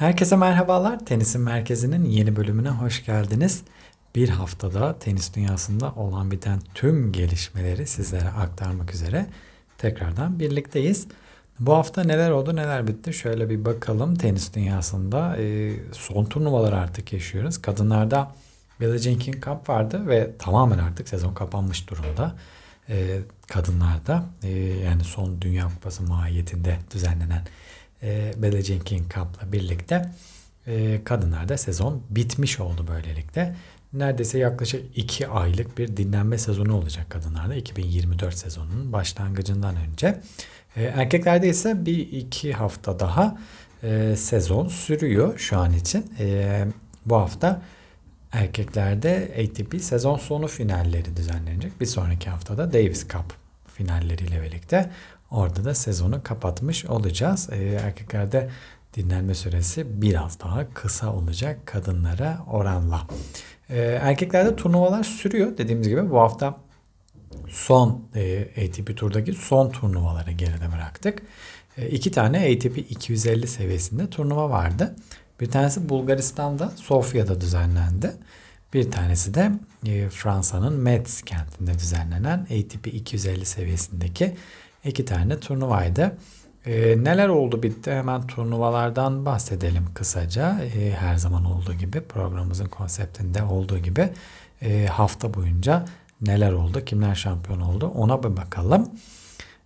Herkese 0.00 0.36
merhabalar. 0.36 1.04
Tenisin 1.04 1.40
Merkezi'nin 1.40 2.04
yeni 2.04 2.36
bölümüne 2.36 2.68
hoş 2.68 3.04
geldiniz. 3.04 3.62
Bir 4.14 4.28
haftada 4.28 4.98
tenis 4.98 5.34
dünyasında 5.34 5.92
olan 5.92 6.30
biten 6.30 6.60
tüm 6.74 7.12
gelişmeleri 7.12 7.86
sizlere 7.86 8.28
aktarmak 8.28 8.94
üzere 8.94 9.26
tekrardan 9.78 10.38
birlikteyiz. 10.38 11.06
Bu 11.58 11.74
hafta 11.74 12.04
neler 12.04 12.30
oldu 12.30 12.56
neler 12.56 12.86
bitti 12.86 13.12
şöyle 13.12 13.50
bir 13.50 13.64
bakalım 13.64 14.14
tenis 14.14 14.54
dünyasında 14.54 15.36
e, 15.36 15.72
son 15.92 16.24
turnuvalar 16.24 16.72
artık 16.72 17.12
yaşıyoruz. 17.12 17.62
Kadınlarda 17.62 18.32
Billie 18.80 18.98
Jean 18.98 19.18
King 19.18 19.44
Cup 19.44 19.68
vardı 19.68 20.06
ve 20.06 20.30
tamamen 20.38 20.78
artık 20.78 21.08
sezon 21.08 21.34
kapanmış 21.34 21.90
durumda. 21.90 22.36
E, 22.88 23.18
kadınlarda 23.48 24.24
e, 24.42 24.48
yani 24.58 25.04
son 25.04 25.40
Dünya 25.40 25.64
Kupası 25.64 26.02
mahiyetinde 26.02 26.76
düzenlenen 26.94 27.42
e, 28.02 28.32
Billie 28.36 28.62
Jean 28.62 28.80
Cup'la 28.80 29.52
birlikte 29.52 30.10
e, 30.66 31.04
kadınlarda 31.04 31.58
sezon 31.58 32.02
bitmiş 32.10 32.60
oldu 32.60 32.86
böylelikle. 32.88 33.56
Neredeyse 33.92 34.38
yaklaşık 34.38 34.98
2 34.98 35.28
aylık 35.28 35.78
bir 35.78 35.96
dinlenme 35.96 36.38
sezonu 36.38 36.76
olacak 36.76 37.10
kadınlarda 37.10 37.54
2024 37.54 38.34
sezonunun 38.34 38.92
başlangıcından 38.92 39.76
önce. 39.76 40.20
E, 40.76 40.82
erkeklerde 40.82 41.48
ise 41.48 41.86
bir 41.86 41.98
iki 41.98 42.52
hafta 42.52 43.00
daha 43.00 43.38
e, 43.82 44.16
sezon 44.16 44.68
sürüyor 44.68 45.38
şu 45.38 45.58
an 45.58 45.72
için. 45.72 46.12
E, 46.18 46.64
bu 47.06 47.16
hafta 47.16 47.62
erkeklerde 48.32 49.30
ATP 49.44 49.82
sezon 49.82 50.16
sonu 50.16 50.46
finalleri 50.46 51.16
düzenlenecek. 51.16 51.80
Bir 51.80 51.86
sonraki 51.86 52.30
haftada 52.30 52.72
Davis 52.72 53.08
Cup 53.08 53.34
finalleriyle 53.66 54.42
birlikte 54.42 54.90
orada 55.30 55.64
da 55.64 55.74
sezonu 55.74 56.22
kapatmış 56.22 56.84
olacağız. 56.84 57.48
E, 57.52 57.64
erkeklerde 57.64 58.50
dinlenme 58.94 59.34
süresi 59.34 60.02
biraz 60.02 60.40
daha 60.40 60.74
kısa 60.74 61.12
olacak 61.14 61.66
kadınlara 61.66 62.38
oranla. 62.50 63.06
E, 63.68 63.78
erkeklerde 63.78 64.56
turnuvalar 64.56 65.04
sürüyor. 65.04 65.58
Dediğimiz 65.58 65.88
gibi 65.88 66.10
bu 66.10 66.18
hafta 66.18 66.56
son 67.48 68.04
e, 68.14 68.42
ATP 68.42 68.96
turdaki 68.96 69.32
son 69.32 69.70
turnuvaları 69.70 70.30
geride 70.30 70.72
bıraktık. 70.72 71.22
E, 71.78 71.88
iki 71.88 72.10
tane 72.10 72.38
ATP 72.38 72.78
250 72.78 73.46
seviyesinde 73.46 74.10
turnuva 74.10 74.50
vardı. 74.50 74.96
Bir 75.40 75.50
tanesi 75.50 75.88
Bulgaristan'da 75.88 76.72
Sofya'da 76.76 77.40
düzenlendi. 77.40 78.12
Bir 78.74 78.90
tanesi 78.90 79.34
de 79.34 79.52
e, 79.86 80.08
Fransa'nın 80.08 80.72
Metz 80.72 81.22
kentinde 81.22 81.74
düzenlenen 81.74 82.38
ATP 82.40 82.86
250 82.86 83.46
seviyesindeki 83.46 84.36
iki 84.84 85.04
tane 85.04 85.40
turnuvaydı. 85.40 86.16
E, 86.66 87.04
neler 87.04 87.28
oldu 87.28 87.62
bitti 87.62 87.90
hemen 87.90 88.26
turnuvalardan 88.26 89.26
bahsedelim 89.26 89.84
kısaca. 89.94 90.60
E, 90.64 90.90
her 90.90 91.16
zaman 91.16 91.44
olduğu 91.44 91.74
gibi 91.74 92.00
programımızın 92.00 92.66
konseptinde 92.66 93.42
olduğu 93.42 93.78
gibi 93.78 94.08
e, 94.62 94.86
hafta 94.86 95.34
boyunca 95.34 95.84
neler 96.20 96.52
oldu, 96.52 96.84
kimler 96.84 97.14
şampiyon 97.14 97.60
oldu 97.60 97.92
ona 97.94 98.22
bir 98.22 98.36
bakalım. 98.36 98.90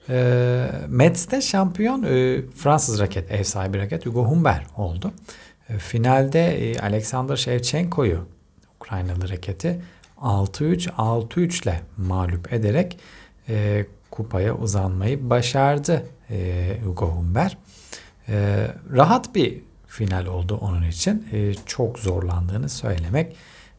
E, 0.08 0.66
Metz'te 0.88 1.40
şampiyon 1.40 2.02
e, 2.02 2.42
Fransız 2.56 3.00
raket, 3.00 3.32
ev 3.32 3.42
sahibi 3.42 3.78
raket 3.78 4.06
Hugo 4.06 4.24
Humbert 4.24 4.66
oldu. 4.76 5.12
E, 5.68 5.78
finalde 5.78 6.70
e, 6.70 6.80
Alexander 6.80 7.36
Shevchenko'yu 7.36 8.26
Ukraynalı 8.76 9.28
raketi 9.28 9.80
6-3 10.22 10.90
6-3 10.90 11.62
ile 11.62 11.80
mağlup 11.96 12.52
ederek 12.52 12.98
e, 13.48 13.86
kupaya 14.14 14.55
uzanmayı 14.55 15.30
başardı 15.30 16.07
e, 16.30 16.79
Hugo 16.85 17.07
Humbert. 17.07 17.57
E, 18.29 18.67
rahat 18.92 19.35
bir 19.35 19.61
final 19.86 20.27
oldu 20.27 20.58
onun 20.61 20.83
için. 20.83 21.27
E, 21.33 21.55
çok 21.55 21.98
zorlandığını 21.98 22.69
söylemek 22.69 23.36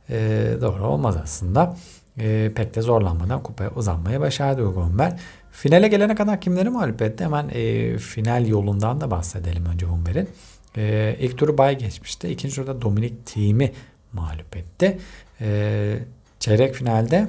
e, 0.09 0.17
doğru 0.61 0.87
olmaz 0.87 1.17
aslında. 1.23 1.77
E, 2.17 2.51
pek 2.55 2.75
de 2.75 2.81
zorlanmadan 2.81 3.43
kupaya 3.43 3.71
uzanmayı 3.71 4.19
başardı 4.19 4.65
Hugo 4.65 4.81
Humbert. 4.81 5.19
Finale 5.51 5.87
gelene 5.87 6.15
kadar 6.15 6.41
kimleri 6.41 6.69
mağlup 6.69 7.01
etti? 7.01 7.23
Hemen 7.23 7.49
e, 7.53 7.97
final 7.97 8.47
yolundan 8.47 9.01
da 9.01 9.11
bahsedelim 9.11 9.65
önce 9.65 9.85
Humbert'in. 9.85 10.29
E, 10.77 11.15
ilk 11.19 11.37
turu 11.37 11.57
bay 11.57 11.77
geçmişti. 11.77 12.27
İkinci 12.27 12.55
turda 12.55 12.81
Dominik 12.81 13.25
Thiem'i 13.25 13.71
mağlup 14.13 14.57
etti. 14.57 14.99
E, 15.41 15.99
çeyrek 16.39 16.75
finalde 16.75 17.27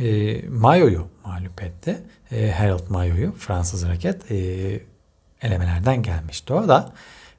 e, 0.00 0.40
Mayo'yu 0.48 1.06
mağlup 1.24 1.62
etti. 1.62 1.98
E, 2.32 2.50
Harold 2.50 2.88
Mayo'yu 2.88 3.34
Fransız 3.38 3.88
raket 3.88 4.30
e, 4.30 4.36
elemelerden 5.42 6.02
gelmişti 6.02 6.52
o 6.52 6.68
da. 6.68 6.92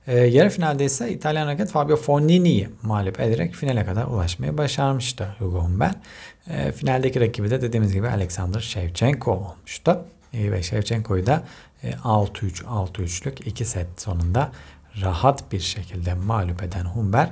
E, 0.08 0.18
yarı 0.18 0.50
finalde 0.50 0.86
ise 0.86 1.12
İtalyan 1.12 1.48
raket 1.48 1.72
Fabio 1.72 1.96
Fognini'yi 1.96 2.70
mağlup 2.82 3.20
ederek 3.20 3.56
finale 3.56 3.86
kadar 3.86 4.06
ulaşmayı 4.06 4.58
başarmıştı 4.58 5.28
Hugo 5.40 5.60
Humbert. 5.60 5.98
E, 6.50 6.72
finaldeki 6.72 7.22
rakibi 7.22 7.50
de 7.50 7.62
dediğimiz 7.62 7.94
gibi 7.94 8.08
Alexander 8.08 8.60
Shevchenko 8.60 9.32
olmuştu. 9.32 10.06
E, 10.34 10.52
ve 10.52 10.64
Shevchenko'yu 10.64 11.26
da 11.26 11.44
e, 11.84 11.92
6-3 11.92 12.64
6-3'lük 12.64 13.44
iki 13.46 13.66
set 13.66 13.88
sonunda 13.98 14.52
rahat 15.02 15.52
bir 15.52 15.60
şekilde 15.60 16.14
mağlup 16.14 16.64
eden 16.64 16.86
Humbert 16.86 17.32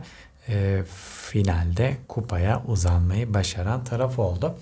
e, 0.49 0.83
finalde 1.21 1.97
kupaya 2.07 2.63
uzanmayı 2.67 3.33
başaran 3.33 3.83
taraf 3.83 4.19
oldu. 4.19 4.55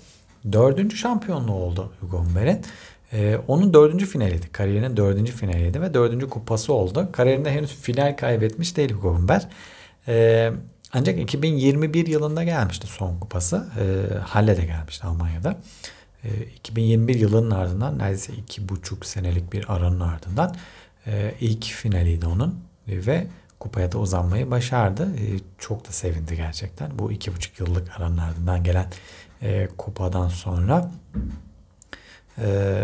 Dördüncü 0.52 0.96
şampiyonluğu 0.96 1.52
oldu 1.52 1.92
Hugo 2.00 2.18
Humbert'in. 2.18 2.64
Ee, 3.12 3.38
onun 3.48 3.74
dördüncü 3.74 4.06
finaliydi. 4.06 4.52
Kariyerinin 4.52 4.96
dördüncü 4.96 5.32
finaliydi 5.32 5.80
ve 5.80 5.94
dördüncü 5.94 6.28
kupası 6.28 6.72
oldu. 6.72 7.08
Kariyerinde 7.12 7.50
henüz 7.50 7.74
final 7.74 8.16
kaybetmiş 8.16 8.76
değil 8.76 8.92
Hugo 8.92 9.14
Humbert. 9.14 9.48
Ee, 10.08 10.52
ancak 10.92 11.18
2021 11.18 12.06
yılında 12.06 12.44
gelmişti 12.44 12.86
son 12.86 13.18
kupası. 13.18 13.66
Ee, 13.80 14.18
Halle'de 14.18 14.64
gelmişti 14.64 15.06
Almanya'da. 15.06 15.56
Ee, 16.24 16.28
2021 16.56 17.14
yılının 17.14 17.50
ardından 17.50 17.98
neredeyse 17.98 18.32
iki 18.32 18.68
buçuk 18.68 19.06
senelik 19.06 19.52
bir 19.52 19.64
aranın 19.68 20.00
ardından 20.00 20.54
e, 21.06 21.34
ilk 21.40 21.64
finaliydi 21.64 22.26
onun. 22.26 22.60
Ve 22.88 23.26
kupaya 23.58 23.92
da 23.92 23.98
uzanmayı 23.98 24.50
başardı. 24.50 25.02
E, 25.02 25.24
çok 25.58 25.88
da 25.88 25.92
sevindi 25.92 26.36
gerçekten. 26.36 26.98
Bu 26.98 27.12
iki 27.12 27.36
buçuk 27.36 27.60
yıllık 27.60 28.00
aranın 28.00 28.18
ardından 28.18 28.64
gelen 28.64 28.86
e, 29.42 29.68
kupadan 29.78 30.28
sonra. 30.28 30.90
E, 32.38 32.76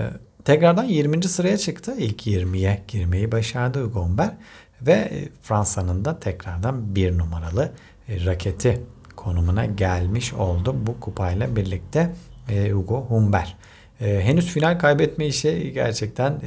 tekrardan 0.44 0.84
20. 0.84 1.24
sıraya 1.24 1.58
çıktı. 1.58 1.94
İlk 1.98 2.26
20'ye 2.26 2.82
girmeyi 2.88 3.32
başardı 3.32 3.84
Hugo 3.84 4.00
Humbert. 4.00 4.34
Ve 4.82 4.92
e, 4.92 5.28
Fransa'nın 5.42 6.04
da 6.04 6.20
tekrardan 6.20 6.94
bir 6.94 7.18
numaralı 7.18 7.72
e, 8.08 8.24
raketi 8.24 8.80
konumuna 9.16 9.66
gelmiş 9.66 10.32
oldu 10.32 10.74
bu 10.86 11.00
kupayla 11.00 11.56
birlikte 11.56 12.12
e, 12.48 12.70
Hugo 12.70 13.00
Humbert. 13.00 13.56
E, 14.00 14.20
henüz 14.24 14.46
final 14.46 14.78
kaybetme 14.78 15.26
işi 15.26 15.72
gerçekten 15.74 16.40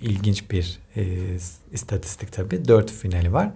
ilginç 0.00 0.50
bir 0.50 0.80
istatistik 1.72 2.32
tabii. 2.32 2.68
Dört 2.68 2.90
finali 2.90 3.32
var. 3.32 3.50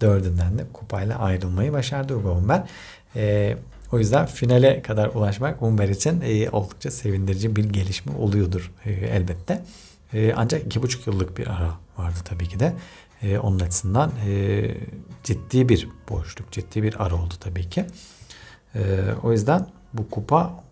Dördünden 0.00 0.58
de 0.58 0.64
kupayla 0.72 1.18
ayrılmayı 1.18 1.72
başardı 1.72 2.14
Hugo 2.14 2.34
Humbert. 2.34 2.68
E, 3.16 3.56
o 3.92 3.98
yüzden 3.98 4.26
finale 4.26 4.82
kadar 4.82 5.08
ulaşmak 5.08 5.60
Humber 5.60 5.88
için 5.88 6.20
e, 6.20 6.50
oldukça 6.50 6.90
sevindirici 6.90 7.56
bir 7.56 7.64
gelişme 7.64 8.16
oluyordur 8.16 8.72
e, 8.84 8.90
elbette. 8.90 9.62
E, 10.12 10.32
ancak 10.36 10.66
iki 10.66 10.82
buçuk 10.82 11.06
yıllık 11.06 11.38
bir 11.38 11.46
ara 11.46 11.74
vardı 11.98 12.18
tabii 12.24 12.48
ki 12.48 12.60
de. 12.60 12.72
E, 13.22 13.38
onun 13.38 13.60
açısından 13.60 14.12
e, 14.26 14.64
ciddi 15.24 15.68
bir 15.68 15.88
boşluk, 16.08 16.52
ciddi 16.52 16.82
bir 16.82 17.04
ara 17.04 17.14
oldu 17.14 17.34
tabii 17.40 17.68
ki. 17.68 17.84
E, 18.74 18.80
o 19.22 19.32
yüzden 19.32 19.66
bu 19.94 20.10
kupa 20.10 20.64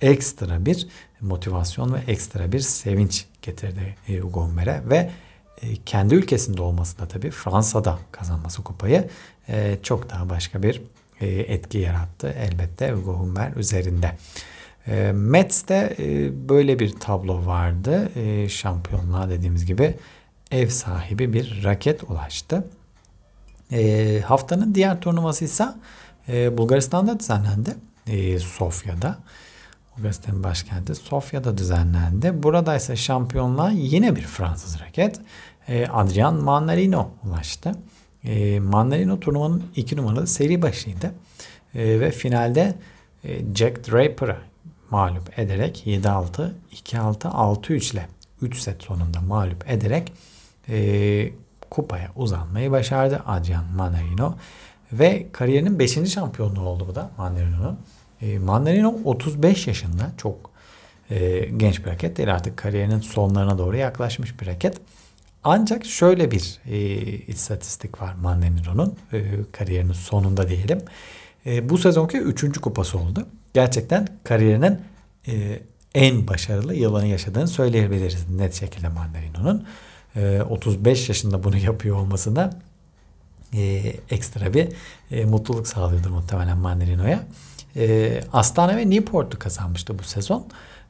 ekstra 0.00 0.66
bir 0.66 0.86
motivasyon 1.20 1.94
ve 1.94 1.98
ekstra 2.06 2.52
bir 2.52 2.60
sevinç 2.60 3.26
getirdi 3.42 3.96
e, 4.08 4.18
Hugo 4.18 4.42
Humber'e 4.42 4.82
ve 4.90 5.10
e, 5.62 5.76
kendi 5.86 6.14
ülkesinde 6.14 6.62
olması 6.62 6.98
da 6.98 7.08
tabii 7.08 7.30
Fransa'da 7.30 7.98
kazanması 8.12 8.62
kupayı 8.62 9.08
e, 9.48 9.78
çok 9.82 10.10
daha 10.10 10.30
başka 10.30 10.62
bir 10.62 10.82
e, 11.24 11.40
etki 11.54 11.78
yarattı 11.78 12.34
elbette 12.38 12.92
Hugo 12.92 13.12
Humbert 13.12 13.56
üzerinde. 13.56 14.16
E, 14.86 15.12
Metz'te 15.14 15.96
e, 15.98 16.30
böyle 16.48 16.78
bir 16.78 16.92
tablo 16.92 17.46
vardı. 17.46 18.10
E, 18.16 18.48
şampiyonluğa 18.48 19.28
dediğimiz 19.28 19.66
gibi 19.66 19.94
ev 20.50 20.68
sahibi 20.68 21.32
bir 21.32 21.64
raket 21.64 22.02
ulaştı. 22.10 22.64
Haftanın 24.24 24.74
diğer 24.74 25.00
turnuvası 25.00 25.44
ise 25.44 25.66
Bulgaristan'da 26.28 27.20
düzenlendi. 27.20 27.76
Sofya'da. 28.40 29.18
Bulgaristan'ın 29.96 30.42
başkenti 30.42 30.94
Sofya'da 30.94 31.58
düzenlendi. 31.58 32.42
Burada 32.42 32.76
ise 32.76 32.96
şampiyonluğa 32.96 33.70
yine 33.70 34.16
bir 34.16 34.22
Fransız 34.22 34.80
raket 34.80 35.20
Adrian 35.92 36.34
Manarino 36.34 37.10
ulaştı. 37.24 37.74
E, 38.24 38.60
Mandarino 38.60 39.20
turnuvanın 39.20 39.62
iki 39.76 39.96
numaralı 39.96 40.26
seri 40.26 40.62
başıydı. 40.62 41.14
E, 41.74 42.00
ve 42.00 42.10
finalde 42.10 42.74
e, 43.24 43.54
Jack 43.54 43.92
Draper'ı 43.92 44.36
mağlup 44.90 45.38
ederek 45.38 45.82
7-6, 45.86 46.50
2-6, 46.72 47.18
6-3 47.18 47.92
ile 47.92 48.08
3 48.42 48.58
set 48.58 48.82
sonunda 48.82 49.20
mağlup 49.20 49.70
ederek 49.70 50.12
e, 50.68 51.30
kupaya 51.70 52.10
uzanmayı 52.16 52.70
başardı 52.70 53.22
Adrian 53.26 53.64
Manarino. 53.76 54.34
Ve 54.92 55.26
kariyerinin 55.32 55.78
5. 55.78 56.12
şampiyonluğu 56.12 56.68
oldu 56.68 56.86
bu 56.88 56.94
da 56.94 57.10
Manarino'nun. 57.18 57.78
E, 58.22 58.38
Manarino 58.38 58.94
35 59.04 59.66
yaşında 59.66 60.12
çok 60.16 60.50
e, 61.10 61.38
genç 61.56 61.84
bir 61.84 61.90
raket 61.90 62.16
değil 62.16 62.34
artık 62.34 62.56
kariyerinin 62.56 63.00
sonlarına 63.00 63.58
doğru 63.58 63.76
yaklaşmış 63.76 64.40
bir 64.40 64.46
raket. 64.46 64.80
Ancak 65.44 65.84
şöyle 65.84 66.30
bir 66.30 66.58
e, 66.66 66.76
istatistik 67.18 68.02
var 68.02 68.14
Manarino'nun 68.22 68.98
e, 69.12 69.22
kariyerinin 69.52 69.92
sonunda 69.92 70.48
diyelim. 70.48 70.82
E, 71.46 71.68
bu 71.68 71.78
sezonki 71.78 72.18
3. 72.18 72.58
kupası 72.58 72.98
oldu. 72.98 73.26
Gerçekten 73.54 74.08
kariyerinin 74.24 74.78
e, 75.28 75.60
en 75.94 76.28
başarılı 76.28 76.74
yılını 76.74 77.06
yaşadığını 77.06 77.48
söyleyebiliriz 77.48 78.30
net 78.30 78.54
şekilde 78.54 78.88
Mandarino'nun. 78.88 79.66
E, 80.16 80.42
35 80.42 81.08
yaşında 81.08 81.44
bunu 81.44 81.56
yapıyor 81.66 81.96
olmasına 81.96 82.50
e, 83.54 83.92
ekstra 84.10 84.54
bir 84.54 84.68
e, 85.10 85.24
mutluluk 85.24 85.68
sağlıyordur 85.68 86.10
muhtemelen 86.10 86.58
Mandarino'ya. 86.58 87.26
E, 87.76 88.20
Astana 88.32 88.76
ve 88.76 88.90
Newport'u 88.90 89.38
kazanmıştı 89.38 89.98
bu 89.98 90.02
sezon. 90.02 90.40
E, 90.40 90.46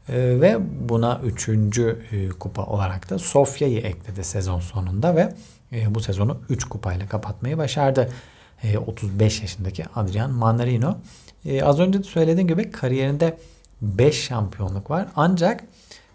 ve 0.09 0.59
buna 0.89 1.21
üçüncü 1.25 1.99
e, 2.13 2.29
kupa 2.29 2.63
olarak 2.63 3.11
da 3.11 3.19
Sofya'yı 3.19 3.79
ekledi 3.79 4.25
sezon 4.25 4.61
sonunda 4.61 5.17
ve 5.17 5.35
e, 5.73 5.95
bu 5.95 6.01
sezonu 6.01 6.41
3 6.49 6.65
kupayla 6.65 7.09
kapatmayı 7.09 7.59
başardı. 7.59 8.11
E, 8.63 8.79
35 8.79 9.41
yaşındaki 9.41 9.85
Adrian 9.95 10.31
Manarino. 10.31 10.97
E, 11.45 11.63
az 11.63 11.81
önce 11.81 11.99
de 11.99 12.03
söylediğim 12.03 12.49
gibi 12.49 12.71
kariyerinde 12.71 13.39
5 13.83 14.25
şampiyonluk 14.25 14.91
var. 14.91 15.07
Ancak 15.17 15.65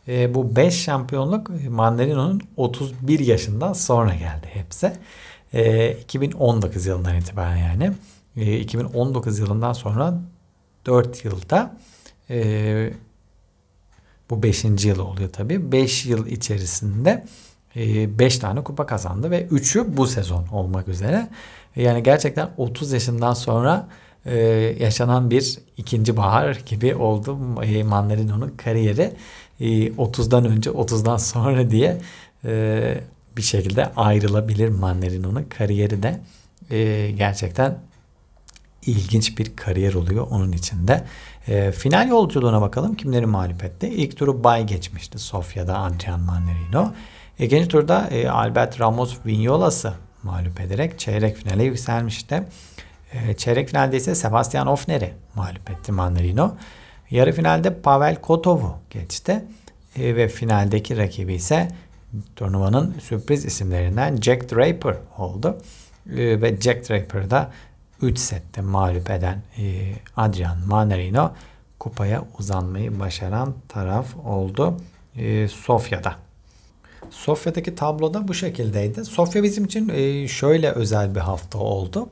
e, 0.08 0.34
bu 0.34 0.56
5 0.56 0.84
şampiyonluk 0.84 1.50
Mandarino'nun 1.70 2.42
31 2.58 3.20
yaşından 3.20 3.74
sonra 3.74 4.16
geldi 4.16 4.48
hepsi. 4.54 4.94
E, 5.54 5.92
2019 5.92 6.86
yılından 6.86 7.16
itibaren 7.16 7.58
yani. 7.58 7.92
E, 8.36 8.60
2019 8.60 9.40
yılından 9.40 9.74
sonra 9.74 10.22
4 10.86 11.26
yılda 11.26 11.78
e, 12.30 12.94
bu 14.30 14.44
5. 14.44 14.64
yıl 14.64 15.00
oluyor 15.00 15.30
tabii. 15.30 15.72
5 15.72 16.06
yıl 16.06 16.28
içerisinde 16.28 17.26
5 17.76 18.38
e, 18.38 18.40
tane 18.40 18.64
kupa 18.64 18.86
kazandı 18.86 19.32
ve 19.32 19.48
3'ü 19.48 19.98
bu 19.98 20.08
sezon 20.08 20.48
olmak 20.48 20.88
üzere. 20.88 21.28
Yani 21.76 22.04
gerçekten 22.04 22.50
30 22.58 22.92
yaşından 22.92 23.34
sonra 23.34 23.88
e, 24.26 24.38
yaşanan 24.80 25.32
bir 25.32 25.58
ikinci 25.78 26.18
bahar 26.18 26.62
gibi 26.66 26.96
oldu 26.96 27.38
e, 27.64 27.84
Mandarino'nun 27.84 28.50
kariyeri. 28.58 29.12
E, 29.60 29.66
30'dan 29.88 30.46
önce 30.46 30.70
30'dan 30.70 31.18
sonra 31.18 31.72
diye 31.72 31.98
e, 32.46 32.98
bir 33.38 33.42
şekilde 33.42 33.86
ayrılabilir 33.96 34.70
Mandarino'nun 34.70 35.44
kariyeri 35.44 36.04
de 36.04 36.20
e, 36.72 37.12
gerçekten 37.12 37.78
ilginç 38.86 39.38
bir 39.38 39.56
kariyer 39.56 39.94
oluyor 39.94 40.28
onun 40.30 40.52
içinde. 40.52 41.04
E, 41.48 41.72
final 41.72 42.10
yolculuğuna 42.10 42.62
bakalım 42.62 42.96
kimleri 42.96 43.26
mağlup 43.26 43.64
etti. 43.64 43.88
İlk 43.88 44.18
turu 44.18 44.44
bay 44.44 44.66
geçmişti 44.66 45.20
Sofya'da 45.20 45.80
Adrian 45.80 46.20
Mandarino. 46.20 46.94
İkinci 47.40 47.68
turda 47.68 48.08
e, 48.08 48.30
Albert 48.30 48.82
Ramos 48.82 49.18
Vinyolas'ı 49.26 49.94
mağlup 50.24 50.62
ederek 50.62 51.00
çeyrek 51.00 51.38
finale 51.38 51.64
yükselmişti. 51.64 52.44
E, 53.14 53.34
çeyrek 53.34 53.70
finalde 53.70 53.98
ise 53.98 54.16
Sebastian 54.16 54.68
Ofner'i 54.68 55.14
mağlup 55.36 55.70
etti 55.70 55.92
Mandarino. 55.92 56.56
Yarı 57.12 57.32
finalde 57.32 57.82
Pavel 57.82 58.16
Kotov'u 58.16 58.76
geçti. 58.90 59.44
E, 59.96 60.16
ve 60.16 60.28
finaldeki 60.28 60.98
rakibi 60.98 61.34
ise 61.34 61.68
turnuvanın 62.36 62.96
sürpriz 63.00 63.46
isimlerinden 63.46 64.18
Jack 64.18 64.52
Draper 64.52 64.96
oldu. 65.18 65.58
E, 66.16 66.42
ve 66.42 66.62
Jack 66.62 66.90
Draper'da 66.90 67.52
3 68.02 68.20
sette 68.20 68.62
mağlup 68.62 69.10
eden 69.10 69.42
e, 69.58 69.94
Adrian 70.18 70.58
Manarino 70.68 71.34
kupaya 71.80 72.24
uzanmayı 72.40 73.00
başaran 73.00 73.54
taraf 73.68 74.16
oldu 74.26 74.78
e, 75.16 75.48
Sofya'da. 75.48 76.16
Sofya'daki 77.10 77.76
tabloda 77.76 78.28
bu 78.28 78.34
şekildeydi. 78.34 79.06
Sofya 79.06 79.44
bizim 79.44 79.66
için 79.66 79.90
e, 79.90 80.28
şöyle 80.28 80.72
özel 80.72 81.16
bir 81.16 81.20
hafta 81.20 81.58
oldu. 81.58 82.10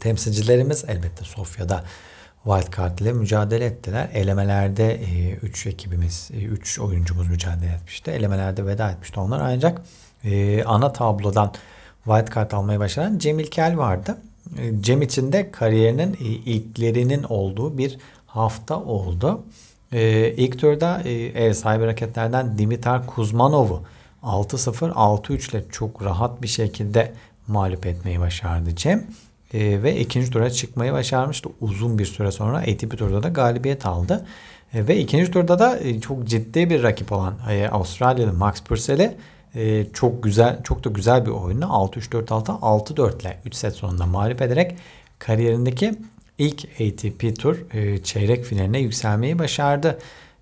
Temsilcilerimiz 0.00 0.84
elbette 0.88 1.24
Sofya'da 1.24 1.84
wildcard 2.44 2.98
ile 2.98 3.12
mücadele 3.12 3.64
ettiler. 3.64 4.08
Elemelerde 4.14 5.00
3 5.42 5.66
e, 5.66 5.70
ekibimiz, 5.70 6.30
3 6.34 6.78
e, 6.78 6.82
oyuncumuz 6.82 7.28
mücadele 7.28 7.72
etmişti. 7.72 8.10
Elemelerde 8.10 8.66
veda 8.66 8.90
etmişti 8.90 9.20
onlar. 9.20 9.40
Ancak 9.40 9.82
ana 10.66 10.92
tablodan 10.92 11.52
wildcard 12.04 12.52
almayı 12.52 12.78
başaran 12.78 13.18
Cem 13.18 13.38
İlkel 13.38 13.76
vardı. 13.76 14.16
E, 14.58 14.82
Cem 14.82 15.02
için 15.02 15.32
de 15.32 15.50
kariyerinin 15.50 16.12
e, 16.12 16.24
ilklerinin 16.24 17.22
olduğu 17.22 17.78
bir 17.78 17.98
hafta 18.26 18.80
oldu. 18.80 19.42
E, 19.92 20.32
ilk 20.36 20.58
turda 20.58 21.02
e, 21.04 21.12
ev 21.12 21.52
sahibi 21.52 21.86
raketlerden 21.86 22.58
Dimitar 22.58 23.06
Kuzmanov'u 23.06 23.82
6-0, 24.22 24.92
6-3 24.92 25.50
ile 25.50 25.64
çok 25.72 26.04
rahat 26.04 26.42
bir 26.42 26.48
şekilde 26.48 27.12
mağlup 27.46 27.86
etmeyi 27.86 28.20
başardı 28.20 28.76
Cem. 28.76 29.06
E, 29.54 29.82
ve 29.82 30.00
ikinci 30.00 30.30
tura 30.30 30.50
çıkmayı 30.50 30.92
başarmıştı. 30.92 31.48
Uzun 31.60 31.98
bir 31.98 32.06
süre 32.06 32.30
sonra 32.30 32.58
ATP 32.58 32.98
turda 32.98 33.22
da 33.22 33.28
galibiyet 33.28 33.86
aldı. 33.86 34.26
E, 34.74 34.88
ve 34.88 34.96
ikinci 34.96 35.30
turda 35.30 35.58
da 35.58 35.78
e, 35.78 36.00
çok 36.00 36.24
ciddi 36.24 36.70
bir 36.70 36.82
rakip 36.82 37.12
olan 37.12 37.34
e, 37.50 37.68
Avustralyalı 37.68 38.32
Max 38.32 38.60
Purcell'i 38.60 39.14
e, 39.54 39.86
çok 39.92 40.22
güzel, 40.22 40.62
çok 40.62 40.84
da 40.84 40.90
güzel 40.90 41.26
bir 41.26 41.30
oyunla 41.30 41.64
6-3-4-6, 41.64 42.44
6-4 42.60 43.20
ile 43.20 43.40
3 43.44 43.54
set 43.54 43.74
sonunda 43.74 44.06
mağlup 44.06 44.42
ederek 44.42 44.76
kariyerindeki 45.18 45.98
ilk 46.38 46.64
ATP 46.64 47.38
Tur 47.38 47.74
e, 47.74 48.02
çeyrek 48.02 48.44
finaline 48.44 48.78
yükselmeyi 48.78 49.38
başardı 49.38 49.98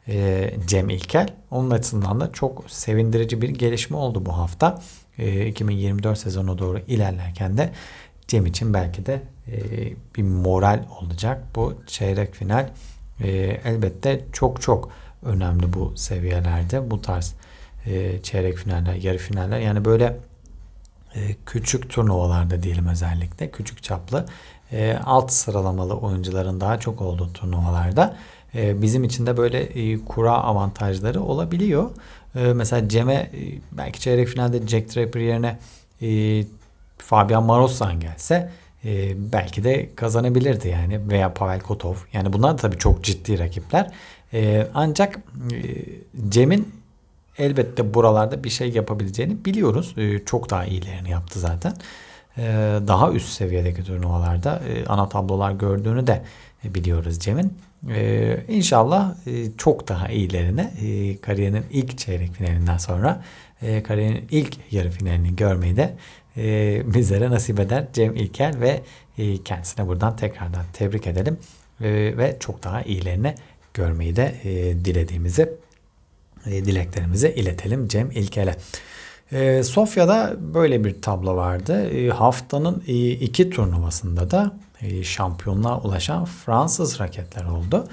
e, 0.08 0.50
Cem 0.66 0.90
İlkel. 0.90 1.28
Onun 1.50 1.70
açısından 1.70 2.20
da 2.20 2.32
çok 2.32 2.64
sevindirici 2.70 3.42
bir 3.42 3.48
gelişme 3.48 3.96
oldu 3.96 4.26
bu 4.26 4.36
hafta. 4.36 4.82
E, 5.18 5.46
2024 5.46 6.18
sezonu 6.18 6.58
doğru 6.58 6.78
ilerlerken 6.78 7.58
de 7.58 7.72
Cem 8.28 8.46
için 8.46 8.74
belki 8.74 9.06
de 9.06 9.22
e, 9.48 9.56
bir 10.16 10.22
moral 10.22 10.84
olacak 11.00 11.42
bu 11.54 11.74
çeyrek 11.86 12.34
final. 12.34 12.68
Elbette 13.64 14.24
çok 14.32 14.62
çok 14.62 14.90
önemli 15.22 15.72
bu 15.72 15.96
seviyelerde 15.96 16.90
bu 16.90 17.02
tarz 17.02 17.34
e, 17.86 18.22
çeyrek 18.22 18.56
finaller, 18.56 18.94
yarı 18.94 19.18
finaller. 19.18 19.58
Yani 19.58 19.84
böyle 19.84 20.16
e, 21.14 21.20
küçük 21.46 21.90
turnuvalarda 21.90 22.62
diyelim 22.62 22.86
özellikle 22.86 23.50
küçük 23.50 23.82
çaplı 23.82 24.26
e, 24.72 24.98
alt 25.04 25.32
sıralamalı 25.32 25.94
oyuncuların 25.94 26.60
daha 26.60 26.80
çok 26.80 27.00
olduğu 27.00 27.32
turnuvalarda 27.32 28.16
bizim 28.54 29.04
için 29.04 29.26
de 29.26 29.36
böyle 29.36 29.68
kura 30.04 30.32
avantajları 30.32 31.22
olabiliyor. 31.22 31.90
Mesela 32.34 32.88
Cem'e 32.88 33.30
belki 33.72 34.00
çeyrek 34.00 34.28
finalde 34.28 34.66
Jack 34.66 34.96
Draper 34.96 35.20
yerine 35.20 35.58
Fabian 36.98 37.42
Marozsan 37.42 38.00
gelse 38.00 38.50
belki 39.16 39.64
de 39.64 39.90
kazanabilirdi 39.96 40.68
yani 40.68 41.10
veya 41.10 41.34
Pavel 41.34 41.60
Kotov. 41.60 41.94
Yani 42.12 42.32
bunlar 42.32 42.58
tabii 42.58 42.78
çok 42.78 43.04
ciddi 43.04 43.38
rakipler. 43.38 43.90
Ancak 44.74 45.18
Cem'in 46.28 46.75
elbette 47.38 47.94
buralarda 47.94 48.44
bir 48.44 48.50
şey 48.50 48.70
yapabileceğini 48.70 49.44
biliyoruz. 49.44 49.94
E, 49.96 50.24
çok 50.24 50.50
daha 50.50 50.64
iyilerini 50.64 51.10
yaptı 51.10 51.40
zaten. 51.40 51.74
E, 52.38 52.42
daha 52.88 53.12
üst 53.12 53.28
seviyedeki 53.28 53.84
turnuvalarda 53.84 54.60
e, 54.68 54.86
ana 54.86 55.08
tablolar 55.08 55.52
gördüğünü 55.52 56.06
de 56.06 56.22
biliyoruz 56.64 57.18
Cem'in. 57.20 57.52
E, 57.94 58.36
inşallah 58.48 59.14
e, 59.26 59.52
çok 59.58 59.88
daha 59.88 60.08
iyilerine 60.08 60.72
e, 60.82 61.20
kariyerinin 61.20 61.64
ilk 61.70 61.98
çeyrek 61.98 62.32
finalinden 62.32 62.78
sonra 62.78 63.22
e, 63.62 63.82
kariyerinin 63.82 64.24
ilk 64.30 64.56
yarı 64.70 64.90
finalini 64.90 65.36
görmeyi 65.36 65.76
de 65.76 65.94
e, 66.36 66.82
bizlere 66.94 67.30
nasip 67.30 67.60
eder 67.60 67.86
Cem 67.92 68.16
İlker 68.16 68.60
ve 68.60 68.82
e, 69.18 69.42
kendisine 69.42 69.86
buradan 69.86 70.16
tekrardan 70.16 70.64
tebrik 70.72 71.06
edelim 71.06 71.38
e, 71.80 71.88
ve 72.16 72.36
çok 72.40 72.64
daha 72.64 72.82
iyilerini 72.82 73.34
görmeyi 73.74 74.16
de 74.16 74.34
e, 74.44 74.84
dilediğimizi 74.84 75.42
e, 75.42 75.48
dileklerimizi 76.50 77.28
iletelim 77.28 77.88
Cem 77.88 78.10
İlker'e. 78.10 78.56
E, 79.32 79.62
Sofya'da 79.62 80.36
böyle 80.38 80.84
bir 80.84 81.02
tablo 81.02 81.36
vardı. 81.36 81.90
E, 81.90 82.08
haftanın 82.08 82.82
e, 82.86 83.10
iki 83.10 83.50
turnuvasında 83.50 84.30
da 84.30 84.52
e, 84.82 85.04
şampiyonluğa 85.04 85.80
ulaşan 85.80 86.24
Fransız 86.24 87.00
raketler 87.00 87.44
oldu. 87.44 87.88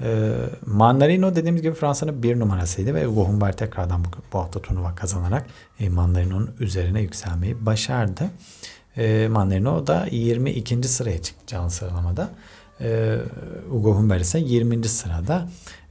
E, 0.00 0.32
Mandarino 0.66 1.36
dediğimiz 1.36 1.62
gibi 1.62 1.74
Fransa'nın 1.74 2.22
bir 2.22 2.38
numarasıydı 2.38 2.94
ve 2.94 3.04
Hugo 3.04 3.24
Humbert 3.24 3.58
tekrardan 3.58 4.04
bu, 4.04 4.08
bu 4.32 4.38
hafta 4.38 4.60
turnuva 4.60 4.94
kazanarak 4.94 5.46
e, 5.80 5.88
Mandarino'nun 5.88 6.50
üzerine 6.60 7.00
yükselmeyi 7.00 7.66
başardı. 7.66 8.30
E, 8.96 9.28
Mandarino 9.28 9.86
da 9.86 10.06
22. 10.10 10.82
sıraya 10.88 11.22
çıktı 11.22 11.44
can 11.46 11.68
sıralamada. 11.68 12.30
E, 12.80 13.16
Hugo 13.70 13.94
Humbert 13.94 14.22
ise 14.22 14.38
20. 14.38 14.88
sırada. 14.88 15.48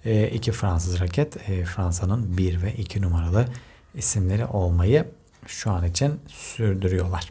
E, 0.08 0.28
iki 0.28 0.52
Fransız 0.52 1.00
raket 1.00 1.50
e, 1.50 1.66
Fransa'nın 1.66 2.38
1 2.38 2.62
ve 2.62 2.74
2 2.74 3.02
numaralı 3.02 3.46
isimleri 3.96 4.46
olmayı 4.46 5.06
şu 5.48 5.72
an 5.72 5.86
için 5.86 6.20
sürdürüyorlar. 6.28 7.30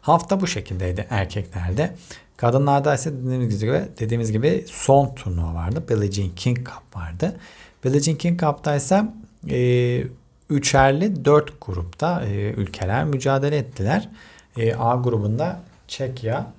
Hafta 0.00 0.40
bu 0.40 0.46
şekildeydi 0.46 1.06
erkeklerde. 1.10 1.96
Kadınlarda 2.36 2.94
ise 2.94 3.12
dediğimiz 3.12 3.60
gibi, 3.60 3.82
dediğimiz 4.00 4.32
gibi 4.32 4.64
son 4.68 5.14
turnuva 5.14 5.54
vardı. 5.54 5.84
Billie 5.88 6.12
Jean 6.12 6.30
King 6.30 6.56
Cup 6.56 6.96
vardı. 6.96 7.36
Billie 7.84 8.00
Jean 8.00 8.18
King 8.18 8.40
Cup'ta 8.40 8.76
ise 8.76 9.04
e, 9.50 10.02
üçerli 10.50 11.24
dört 11.24 11.52
grupta 11.60 12.24
e, 12.24 12.50
ülkeler 12.50 13.04
mücadele 13.04 13.56
ettiler. 13.56 14.08
E, 14.56 14.74
A 14.74 14.96
grubunda 14.96 15.60
Çekya, 15.88 16.52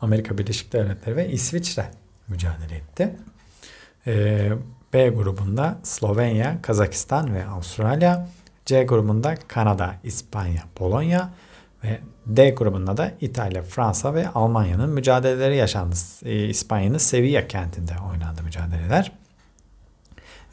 Amerika 0.00 0.38
Birleşik 0.38 0.72
Devletleri 0.72 1.16
ve 1.16 1.28
İsviçre 1.28 1.90
mücadele 2.28 2.76
etti. 2.76 3.16
E, 4.06 4.48
B 4.92 5.08
grubunda 5.08 5.78
Slovenya, 5.82 6.62
Kazakistan 6.62 7.34
ve 7.34 7.46
Avustralya. 7.46 8.28
C 8.66 8.84
grubunda 8.84 9.34
Kanada, 9.48 9.94
İspanya, 10.04 10.62
Polonya 10.74 11.30
ve 11.84 12.00
D 12.26 12.50
grubunda 12.50 12.96
da 12.96 13.12
İtalya, 13.20 13.62
Fransa 13.62 14.14
ve 14.14 14.28
Almanya'nın 14.28 14.90
mücadeleleri 14.90 15.56
yaşandı. 15.56 15.94
E, 16.24 16.48
İspanya'nın 16.48 16.98
Sevilla 16.98 17.48
kentinde 17.48 17.92
oynandı 18.12 18.42
mücadeleler. 18.42 19.12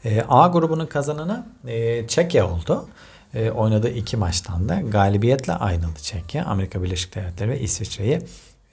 E, 0.04 0.22
A 0.28 0.48
grubunun 0.48 0.86
kazananı 0.86 1.46
e, 1.66 2.06
Çekya 2.08 2.50
oldu. 2.50 2.88
E, 3.34 3.50
oynadığı 3.50 3.90
iki 3.90 4.16
maçtan 4.16 4.68
da 4.68 4.80
galibiyetle 4.80 5.52
ayrıldı 5.52 6.00
Çekya. 6.02 6.44
Amerika 6.44 6.82
Birleşik 6.82 7.14
Devletleri 7.14 7.50
ve 7.50 7.60
İsviçre'yi 7.60 8.20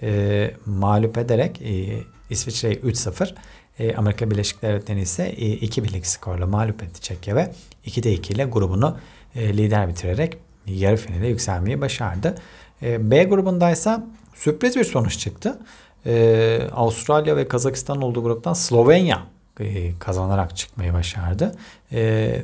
e, 0.01 0.51
mağlup 0.65 1.17
ederek 1.17 1.61
e, 1.61 2.03
İsviçre'yi 2.29 2.79
3-0 2.79 3.35
e, 3.79 3.95
Amerika 3.95 4.31
Birleşik 4.31 4.61
Devletleri 4.61 5.01
ise 5.01 5.23
e, 5.23 5.51
2 5.51 5.83
birlik 5.83 6.07
skorla 6.07 6.47
mağlup 6.47 6.83
etti 6.83 7.01
Çekya 7.01 7.35
ve 7.35 7.51
2'de 7.85 8.13
2 8.13 8.33
ile 8.33 8.45
grubunu 8.45 8.97
e, 9.35 9.57
lider 9.57 9.87
bitirerek 9.87 10.37
yarı 10.65 10.97
finale 10.97 11.27
yükselmeyi 11.27 11.81
başardı. 11.81 12.35
E, 12.81 13.11
B 13.11 13.23
grubundaysa 13.23 14.07
sürpriz 14.35 14.75
bir 14.75 14.83
sonuç 14.83 15.19
çıktı. 15.19 15.59
E, 16.05 16.61
Avustralya 16.75 17.37
ve 17.37 17.47
Kazakistan 17.47 18.01
olduğu 18.01 18.23
gruptan 18.23 18.53
Slovenya 18.53 19.23
e, 19.59 19.99
kazanarak 19.99 20.57
çıkmayı 20.57 20.93
başardı. 20.93 21.55
E, 21.91 22.41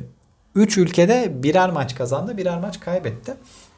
üç 0.54 0.78
ülkede 0.78 1.42
birer 1.42 1.70
maç 1.70 1.94
kazandı, 1.94 2.36
birer 2.36 2.58
maç 2.58 2.80
kaybetti. 2.80 3.34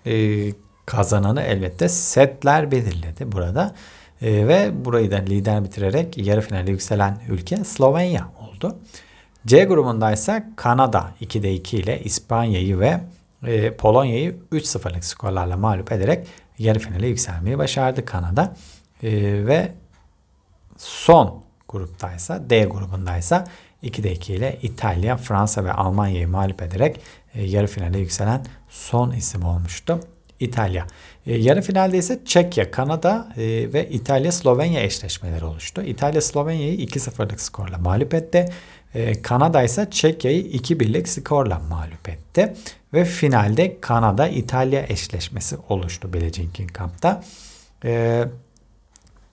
E, 0.07 0.53
kazananı 0.87 1.43
elbette 1.43 1.89
setler 1.89 2.71
belirledi 2.71 3.33
burada. 3.33 3.75
E, 4.23 4.49
ve 4.49 4.85
burayı 4.85 5.11
da 5.11 5.17
lider 5.17 5.65
bitirerek 5.65 6.19
yarı 6.19 6.41
finale 6.41 6.71
yükselen 6.71 7.19
ülke 7.29 7.57
Slovenya 7.57 8.29
oldu. 8.41 8.77
C 9.47 9.65
grubundaysa 9.65 10.47
Kanada 10.57 11.11
2'de 11.21 11.55
2 11.55 11.77
ile 11.77 12.01
İspanya'yı 12.01 12.81
ve 12.81 13.01
e, 13.47 13.77
Polonya'yı 13.77 14.37
3-0'lık 14.53 15.05
skorlarla 15.05 15.57
mağlup 15.57 15.93
ederek 15.93 16.27
yarı 16.59 16.79
finale 16.79 17.07
yükselmeyi 17.07 17.59
başardı 17.59 18.05
Kanada. 18.05 18.57
E, 19.03 19.11
ve 19.47 19.73
son 20.77 21.43
gruptaysa 21.69 22.51
D 22.51 22.65
grubundaysa 22.65 23.45
2'de 23.83 24.13
2 24.13 24.35
ile 24.35 24.59
İtalya, 24.63 25.17
Fransa 25.17 25.65
ve 25.65 25.73
Almanya'yı 25.73 26.29
mağlup 26.29 26.63
ederek 26.63 27.01
e, 27.35 27.43
yarı 27.45 27.67
finale 27.67 27.99
yükselen 27.99 28.47
son 28.69 29.11
isim 29.11 29.45
olmuştu. 29.45 30.01
İtalya. 30.41 30.87
E, 31.27 31.37
yarı 31.37 31.63
finalde 31.63 31.99
ise 31.99 32.21
Çekya, 32.25 32.71
Kanada 32.71 33.29
e, 33.37 33.73
ve 33.73 33.89
İtalya-Slovenya 33.89 34.83
eşleşmeleri 34.83 35.45
oluştu. 35.45 35.83
İtalya 35.83 36.23
Slovenya'yı 36.23 36.77
2-0'lık 36.77 37.41
skorla 37.41 37.79
mağlup 37.79 38.15
etti. 38.15 38.49
E, 38.95 39.23
Kanada 39.23 39.63
ise 39.63 39.89
Çekya'yı 39.91 40.43
2-1'lik 40.43 41.09
skorla 41.09 41.59
mağlup 41.59 42.09
etti. 42.09 42.55
Ve 42.93 43.05
finalde 43.05 43.81
Kanada-İtalya 43.81 44.87
eşleşmesi 44.89 45.57
oluştu 45.69 46.13
King 46.53 46.73
Cup'ta. 46.79 47.25
E, 47.85 48.25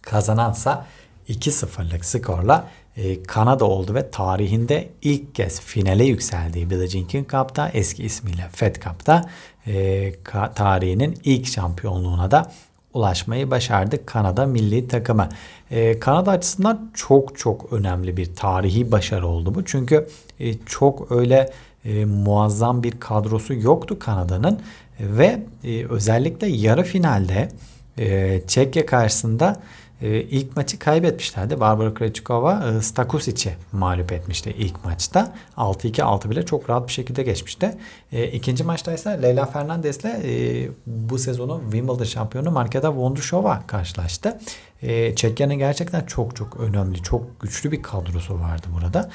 kazanansa 0.01 0.87
2-0'lık 1.29 2.05
skorla 2.05 2.69
e, 2.97 3.23
Kanada 3.23 3.65
oldu 3.65 3.95
ve 3.95 4.11
tarihinde 4.11 4.89
ilk 5.01 5.35
kez 5.35 5.61
finale 5.61 6.03
yükseldiği 6.03 6.69
Billie 6.69 6.87
Jean 6.87 7.07
King 7.07 7.29
Cup'ta 7.29 7.69
eski 7.69 8.03
ismiyle 8.03 8.49
Fed 8.51 8.75
Cup'ta 8.75 9.29
e, 9.67 10.13
tarihinin 10.55 11.17
ilk 11.23 11.47
şampiyonluğuna 11.47 12.31
da 12.31 12.51
ulaşmayı 12.93 13.51
başardı 13.51 14.05
Kanada 14.05 14.45
milli 14.45 14.87
takımı. 14.87 15.29
E, 15.71 15.99
Kanada 15.99 16.31
açısından 16.31 16.91
çok 16.93 17.37
çok 17.37 17.73
önemli 17.73 18.17
bir 18.17 18.35
tarihi 18.35 18.91
başarı 18.91 19.27
oldu 19.27 19.55
bu. 19.55 19.65
Çünkü 19.65 20.07
e, 20.39 20.53
çok 20.65 21.11
öyle 21.11 21.49
e, 21.85 22.05
muazzam 22.05 22.83
bir 22.83 22.91
kadrosu 22.91 23.53
yoktu 23.53 23.99
Kanada'nın 23.99 24.59
ve 24.99 25.39
e, 25.63 25.85
özellikle 25.85 26.47
yarı 26.47 26.83
finalde 26.83 27.49
e, 27.97 28.41
Çekya 28.47 28.85
karşısında 28.85 29.59
e, 30.03 30.21
ilk 30.21 30.55
maçı 30.55 30.79
kaybetmişlerdi. 30.79 31.59
Barbara 31.59 31.93
Krejcikova 31.93 32.63
e, 32.69 32.81
Stakusic'i 32.81 33.55
mağlup 33.71 34.11
etmişti 34.11 34.55
ilk 34.57 34.85
maçta. 34.85 35.33
6-2 35.57 36.01
6-1'le 36.01 36.45
çok 36.45 36.69
rahat 36.69 36.87
bir 36.87 36.93
şekilde 36.93 37.23
geçmişti. 37.23 37.77
E, 38.11 38.27
ikinci 38.27 38.63
maçta 38.63 38.93
ise 38.93 39.21
Leyla 39.21 39.45
Fernandez'le 39.45 40.05
e, 40.05 40.67
bu 40.87 41.17
sezonun 41.17 41.61
Wimbledon 41.61 42.03
şampiyonu 42.03 42.51
Marketa 42.51 42.95
Vondrushova 42.95 43.63
karşılaştı. 43.67 44.39
E, 44.81 45.15
Çekya'nın 45.15 45.55
gerçekten 45.55 46.05
çok 46.05 46.35
çok 46.35 46.59
önemli, 46.59 47.01
çok 47.01 47.39
güçlü 47.39 47.71
bir 47.71 47.81
kadrosu 47.81 48.39
vardı 48.39 48.67
burada. 48.75 49.09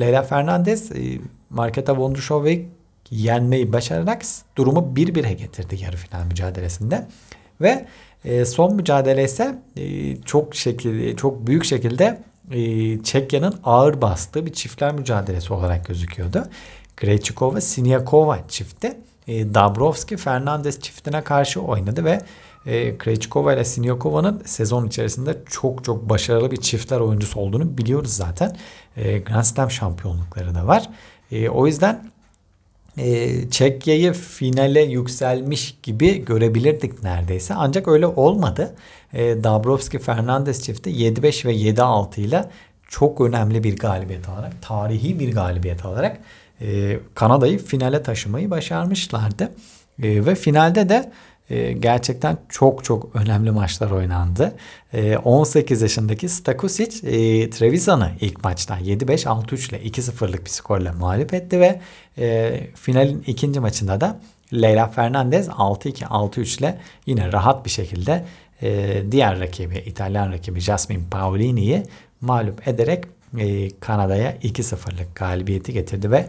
Leyla 0.00 0.22
Fernandez 0.22 0.92
e, 0.92 1.20
Marketa 1.50 1.96
Vondrashova'yı 1.96 2.66
yenmeyi 3.10 3.72
başararak 3.72 4.22
durumu 4.56 4.92
1-1'e 4.96 5.32
getirdi 5.32 5.76
yarı 5.82 5.96
final 5.96 6.24
mücadelesinde. 6.24 7.06
Ve 7.60 7.86
e, 8.24 8.44
son 8.44 8.74
mücadele 8.74 9.24
ise 9.24 9.58
e, 9.76 10.16
çok 10.16 10.54
şekilde 10.54 11.16
çok 11.16 11.46
büyük 11.46 11.64
şekilde 11.64 12.22
e, 12.50 13.02
Çekya'nın 13.02 13.54
ağır 13.64 14.00
bastığı 14.00 14.46
bir 14.46 14.52
çiftler 14.52 14.94
mücadelesi 14.94 15.52
olarak 15.52 15.86
gözüküyordu. 15.86 16.44
Krejcikova 16.96 17.60
Siniakova 17.60 18.38
çifti 18.48 18.96
e, 19.28 19.54
Dabrowski 19.54 20.16
Fernandez 20.16 20.80
çiftine 20.80 21.24
karşı 21.24 21.60
oynadı 21.60 22.04
ve 22.04 22.20
e, 22.66 22.98
Krejcikova 22.98 23.52
ile 23.54 23.64
Siniakova'nın 23.64 24.42
sezon 24.44 24.86
içerisinde 24.86 25.38
çok 25.46 25.84
çok 25.84 26.08
başarılı 26.08 26.50
bir 26.50 26.56
çiftler 26.56 27.00
oyuncusu 27.00 27.40
olduğunu 27.40 27.78
biliyoruz 27.78 28.12
zaten. 28.12 28.56
Grand 28.96 29.44
Slam 29.44 29.70
şampiyonlukları 29.70 30.54
da 30.54 30.66
var. 30.66 30.88
O 31.50 31.66
yüzden 31.66 32.10
e, 32.98 33.50
Çekya'yı 33.50 34.12
finale 34.12 34.82
yükselmiş 34.82 35.78
gibi 35.82 36.24
görebilirdik 36.24 37.02
neredeyse. 37.02 37.54
Ancak 37.54 37.88
öyle 37.88 38.06
olmadı. 38.06 38.74
E, 39.12 39.44
Dabrowski 39.44 39.98
Fernandez 39.98 40.62
çifti 40.62 40.90
7-5 40.90 41.46
ve 41.46 41.54
7-6 41.54 42.20
ile 42.20 42.44
çok 42.88 43.20
önemli 43.20 43.64
bir 43.64 43.76
galibiyet 43.76 44.28
alarak, 44.28 44.62
tarihi 44.62 45.18
bir 45.18 45.32
galibiyet 45.32 45.84
alarak 45.84 46.18
e, 46.60 46.98
Kanada'yı 47.14 47.58
finale 47.58 48.02
taşımayı 48.02 48.50
başarmışlardı. 48.50 49.52
E, 50.02 50.26
ve 50.26 50.34
finalde 50.34 50.88
de 50.88 51.12
e, 51.50 51.72
gerçekten 51.72 52.38
çok 52.48 52.84
çok 52.84 53.16
önemli 53.16 53.50
maçlar 53.50 53.90
oynandı. 53.90 54.56
E, 54.92 55.16
18 55.16 55.82
yaşındaki 55.82 56.28
Stakusic 56.28 57.08
e, 57.08 57.50
ilk 58.20 58.44
maçta 58.44 58.78
7-5 58.78 59.24
6-3 59.24 59.70
ile 59.70 59.82
2-0'lık 59.82 60.44
bir 60.44 60.50
skorla 60.50 60.92
mağlup 60.92 61.34
etti 61.34 61.60
ve 61.60 61.80
e, 62.18 62.60
finalin 62.74 63.24
ikinci 63.26 63.60
maçında 63.60 64.00
da 64.00 64.20
Leyla 64.52 64.88
Fernandez 64.88 65.48
6-2 65.48 66.04
6-3 66.04 66.58
ile 66.58 66.78
yine 67.06 67.32
rahat 67.32 67.64
bir 67.64 67.70
şekilde 67.70 68.24
e, 68.62 69.02
diğer 69.10 69.40
rakibi 69.40 69.78
İtalyan 69.78 70.32
rakibi 70.32 70.60
Jasmine 70.60 71.02
Paolini'yi 71.10 71.82
mağlup 72.20 72.68
ederek 72.68 73.04
e, 73.38 73.70
Kanada'ya 73.80 74.36
2-0'lık 74.36 75.14
galibiyeti 75.14 75.72
getirdi 75.72 76.10
ve 76.10 76.26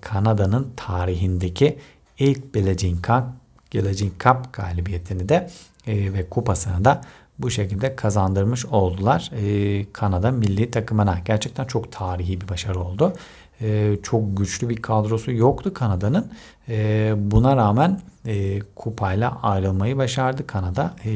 Kanada'nın 0.00 0.72
tarihindeki 0.76 1.78
ilk 2.18 2.54
Billie 2.54 2.76
Cup 2.76 3.24
Geleceğin 3.70 4.14
Cup 4.20 4.52
galibiyetini 4.52 5.28
de 5.28 5.50
e, 5.86 6.12
ve 6.12 6.28
kupasını 6.28 6.84
da 6.84 7.00
bu 7.38 7.50
şekilde 7.50 7.96
kazandırmış 7.96 8.66
oldular 8.66 9.30
e, 9.42 9.86
Kanada 9.92 10.30
milli 10.30 10.70
takımına. 10.70 11.18
Gerçekten 11.24 11.64
çok 11.64 11.92
tarihi 11.92 12.40
bir 12.40 12.48
başarı 12.48 12.80
oldu. 12.80 13.12
E, 13.60 13.96
çok 14.02 14.36
güçlü 14.36 14.68
bir 14.68 14.82
kadrosu 14.82 15.32
yoktu 15.32 15.74
Kanada'nın. 15.74 16.32
E, 16.68 17.14
buna 17.16 17.56
rağmen 17.56 18.00
e, 18.26 18.60
kupayla 18.76 19.38
ayrılmayı 19.42 19.96
başardı 19.96 20.46
Kanada. 20.46 20.94
E, 21.04 21.10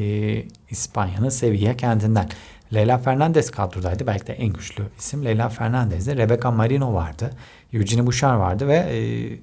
İspanya'nın 0.70 1.28
Sevilla 1.28 1.76
kentinden. 1.76 2.28
Leyla 2.74 2.98
Fernandez 2.98 3.50
kadrodaydı. 3.50 4.06
Belki 4.06 4.26
de 4.26 4.32
en 4.32 4.52
güçlü 4.52 4.84
isim 4.98 5.24
Leyla 5.24 5.48
Fernandez'de. 5.48 6.16
Rebecca 6.16 6.50
Marino 6.50 6.94
vardı. 6.94 7.30
Eugenie 7.72 8.06
Bouchard 8.06 8.40
vardı 8.40 8.68
ve 8.68 8.76
e, 8.76 8.98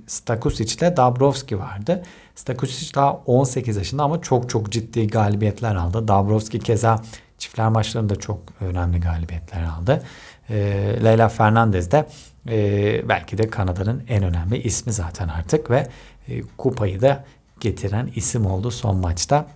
Stakusic 0.08 0.76
ile 0.76 0.98
Dabrowski 0.98 1.60
vardı. 1.60 2.04
Stakusic 2.36 2.96
daha 2.96 3.14
18 3.14 3.78
yaşında 3.78 4.04
ama 4.04 4.22
çok 4.22 4.50
çok 4.50 4.72
ciddi 4.72 5.08
galibiyetler 5.08 5.76
aldı. 5.76 6.08
Dabrowski 6.08 6.60
keza 6.60 7.02
çiftler 7.38 7.70
maçlarında 7.70 8.16
çok 8.16 8.40
önemli 8.62 9.00
galibiyetler 9.00 9.64
aldı. 9.64 10.04
E, 10.50 10.56
Leyla 11.04 11.30
Fernandez 11.30 11.92
de 11.92 12.06
e, 12.50 13.10
belki 13.10 13.38
de 13.38 13.50
Kanada'nın 13.50 14.04
en 14.08 14.24
önemli 14.24 14.58
ismi 14.64 14.94
zaten 14.94 15.28
artık 15.28 15.72
ve 15.72 15.88
e, 16.28 16.42
kupayı 16.58 17.02
da 17.02 17.26
getiren 17.60 18.10
isim 18.16 18.46
oldu 18.46 18.72
son 18.72 18.98
maçta. 18.98 19.48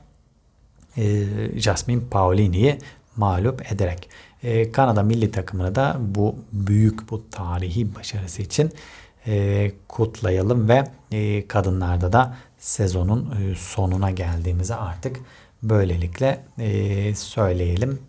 E, 0.98 1.24
Jasmine 1.56 2.02
Paolini'yi 2.12 2.78
mağlup 3.16 3.72
ederek. 3.72 4.10
E, 4.44 4.72
Kanada 4.72 5.04
milli 5.04 5.32
takımını 5.32 5.76
da 5.76 5.98
bu 6.00 6.36
büyük 6.52 7.12
bu 7.12 7.30
tarihi 7.30 7.96
başarısı 7.96 8.42
için 8.42 8.72
e, 9.28 9.72
kutlayalım 9.88 10.70
ve 10.70 10.84
e, 11.12 11.48
kadınlarda 11.48 12.14
da 12.14 12.36
sezonun 12.60 13.36
e, 13.42 13.56
sonuna 13.56 14.12
geldiğimizi 14.12 14.76
artık 14.76 15.20
böylelikle 15.64 16.44
söyleyelim. 17.16 18.00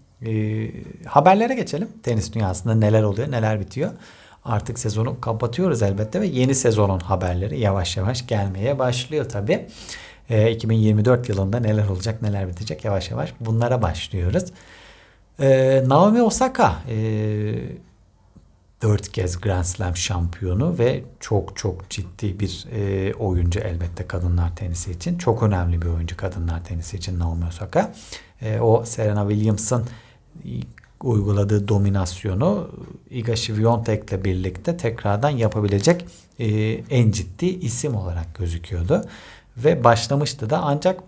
Haberlere 1.06 1.54
geçelim. 1.54 1.88
Tenis 2.02 2.32
dünyasında 2.32 2.74
neler 2.74 3.02
oluyor, 3.02 3.30
neler 3.30 3.60
bitiyor. 3.60 3.90
Artık 4.44 4.78
sezonu 4.78 5.20
kapatıyoruz 5.20 5.82
elbette 5.82 6.20
ve 6.20 6.26
yeni 6.26 6.54
sezonun 6.54 6.98
haberleri 6.98 7.60
yavaş 7.60 7.96
yavaş 7.96 8.26
gelmeye 8.26 8.78
başlıyor 8.78 9.28
tabii. 9.28 9.66
E, 10.30 10.50
2024 10.50 11.28
yılında 11.28 11.60
neler 11.60 11.88
olacak, 11.88 12.22
neler 12.22 12.48
bitecek 12.48 12.84
yavaş 12.84 13.10
yavaş 13.10 13.32
bunlara 13.40 13.82
başlıyoruz. 13.82 14.44
E, 15.40 15.82
Naomi 15.86 16.22
Osaka 16.22 16.82
e, 16.88 16.96
4 18.82 19.12
kez 19.12 19.40
Grand 19.40 19.64
Slam 19.64 19.96
şampiyonu 19.96 20.78
ve 20.78 21.04
çok 21.20 21.56
çok 21.56 21.90
ciddi 21.90 22.40
bir 22.40 22.66
e, 22.72 23.14
oyuncu 23.14 23.60
elbette 23.60 24.06
kadınlar 24.06 24.56
tenisi 24.56 24.90
için. 24.90 25.18
Çok 25.18 25.42
önemli 25.42 25.82
bir 25.82 25.86
oyuncu 25.86 26.16
kadınlar 26.16 26.64
tenisi 26.64 26.96
için 26.96 27.18
Naomi 27.18 27.46
Osaka. 27.46 27.94
E, 28.42 28.60
o 28.60 28.84
Serena 28.84 29.28
Williams'ın 29.28 29.84
uyguladığı 31.02 31.68
dominasyonu 31.68 32.70
Iga 33.10 33.36
Świątek'le 33.36 34.24
birlikte 34.24 34.76
tekrardan 34.76 35.30
yapabilecek 35.30 36.06
e, 36.38 36.46
en 36.90 37.10
ciddi 37.10 37.46
isim 37.46 37.94
olarak 37.94 38.34
gözüküyordu. 38.34 39.04
Ve 39.56 39.84
başlamıştı 39.84 40.50
da 40.50 40.58
ancak 40.62 41.00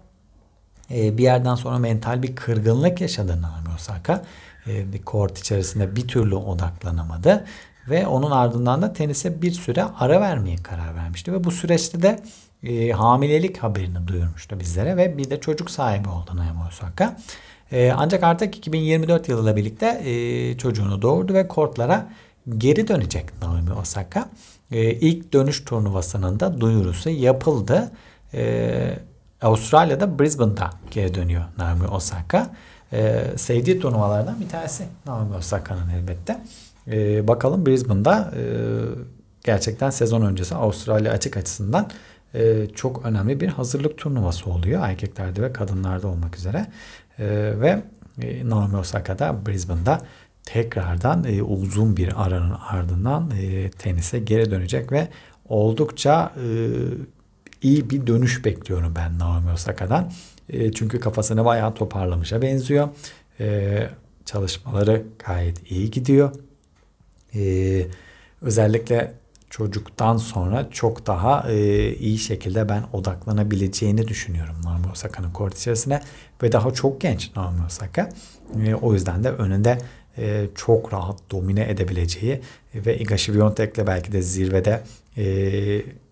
e, 0.90 1.18
bir 1.18 1.22
yerden 1.22 1.54
sonra 1.54 1.78
mental 1.78 2.22
bir 2.22 2.36
kırgınlık 2.36 3.00
yaşadı 3.00 3.42
Naomi 3.42 3.74
Osaka. 3.76 4.24
E, 4.66 4.92
bir 4.92 5.02
kort 5.02 5.38
içerisinde 5.38 5.96
bir 5.96 6.08
türlü 6.08 6.34
odaklanamadı 6.34 7.44
ve 7.88 8.06
onun 8.06 8.30
ardından 8.30 8.82
da 8.82 8.92
tenise 8.92 9.42
bir 9.42 9.52
süre 9.52 9.84
ara 9.84 10.20
vermeye 10.20 10.56
karar 10.56 10.94
vermişti 10.94 11.32
ve 11.32 11.44
bu 11.44 11.50
süreçte 11.50 12.02
de 12.02 12.20
e, 12.62 12.90
hamilelik 12.90 13.58
haberini 13.58 14.08
duyurmuştu 14.08 14.60
bizlere 14.60 14.96
ve 14.96 15.18
bir 15.18 15.30
de 15.30 15.40
çocuk 15.40 15.70
sahibi 15.70 16.08
oldu 16.08 16.30
Naomi 16.36 16.68
Osaka. 16.68 17.16
E, 17.72 17.92
ancak 17.96 18.22
artık 18.22 18.56
2024 18.56 19.28
yılıyla 19.28 19.56
birlikte 19.56 20.02
e, 20.04 20.58
çocuğunu 20.58 21.02
doğurdu 21.02 21.34
ve 21.34 21.48
kortlara 21.48 22.08
geri 22.58 22.88
dönecek 22.88 23.42
Naomi 23.42 23.72
Osaka. 23.72 24.28
E, 24.70 24.90
ilk 24.92 25.32
dönüş 25.32 25.64
turnuvasının 25.64 26.40
da 26.40 26.60
duyurusu 26.60 27.10
yapıldı. 27.10 27.92
E, 28.34 28.98
Avustralya'da 29.42 30.18
Brisbane'da 30.18 30.70
geri 30.90 31.14
dönüyor 31.14 31.44
Naomi 31.58 31.86
Osaka. 31.86 32.50
E, 32.92 33.24
sevdiği 33.36 33.80
turnuvalardan 33.80 34.40
bir 34.40 34.48
tanesi 34.48 34.84
Naomi 35.06 35.36
Osaka'nın 35.36 35.88
elbette. 35.88 36.40
E, 36.88 37.28
bakalım 37.28 37.66
Brisbane'da 37.66 38.32
e, 38.36 38.42
gerçekten 39.44 39.90
sezon 39.90 40.22
öncesi 40.22 40.54
Avustralya 40.54 41.12
açık 41.12 41.36
açısından 41.36 41.90
e, 42.34 42.66
çok 42.74 43.06
önemli 43.06 43.40
bir 43.40 43.48
hazırlık 43.48 43.98
turnuvası 43.98 44.50
oluyor. 44.50 44.82
Erkeklerde 44.88 45.42
ve 45.42 45.52
kadınlarda 45.52 46.08
olmak 46.08 46.36
üzere. 46.36 46.66
E, 47.18 47.26
ve 47.60 47.82
e, 48.22 48.49
Naomi 48.49 48.76
Osaka 48.76 49.18
da 49.18 49.46
Brisbane'da 49.46 50.00
tekrardan 50.44 51.25
e, 51.25 51.42
uzun 51.42 51.96
bir 51.96 52.26
aranın 52.26 52.56
ardından 52.68 53.30
e, 53.30 53.70
tenise 53.70 54.18
geri 54.18 54.50
dönecek 54.50 54.92
ve 54.92 55.08
oldukça 55.49 56.32
e, 56.36 56.46
iyi 57.62 57.90
bir 57.90 58.06
dönüş 58.06 58.45
bekliyorum 58.45 58.92
ben 58.97 59.19
Naomi 59.19 59.52
Osaka'dan. 59.52 60.12
E, 60.49 60.73
çünkü 60.73 61.00
kafasını 61.00 61.45
bayağı 61.45 61.75
toparlamışa 61.75 62.42
benziyor. 62.42 62.88
E, 63.40 63.88
çalışmaları 64.25 65.02
gayet 65.26 65.71
iyi 65.71 65.90
gidiyor. 65.90 66.30
E, 67.34 67.86
özellikle 68.42 69.14
çocuktan 69.50 70.16
sonra 70.16 70.71
çok 70.71 71.06
daha 71.06 71.50
e, 71.50 71.95
iyi 71.95 72.19
şekilde 72.19 72.69
ben 72.69 72.84
odaklanabileceğini 72.92 74.08
düşünüyorum 74.08 74.56
Naomi 74.64 74.86
Osaka'nın 74.92 75.32
kort 75.32 75.58
içerisine 75.58 76.00
ve 76.42 76.52
daha 76.52 76.71
çok 76.71 77.00
genç 77.00 77.36
Naomi 77.36 77.64
Osaka. 77.66 78.08
E, 78.64 78.75
o 78.75 78.95
yüzden 78.95 79.25
de 79.25 79.30
önünde 79.30 79.78
e, 80.19 80.47
çok 80.54 80.92
rahat 80.92 81.19
domine 81.30 81.71
edebileceği 81.71 82.40
ve 82.75 82.99
Iga 82.99 83.16
Świątek'le 83.16 83.86
belki 83.86 84.12
de 84.12 84.23
zirvede 84.23 84.82
e, 85.16 85.25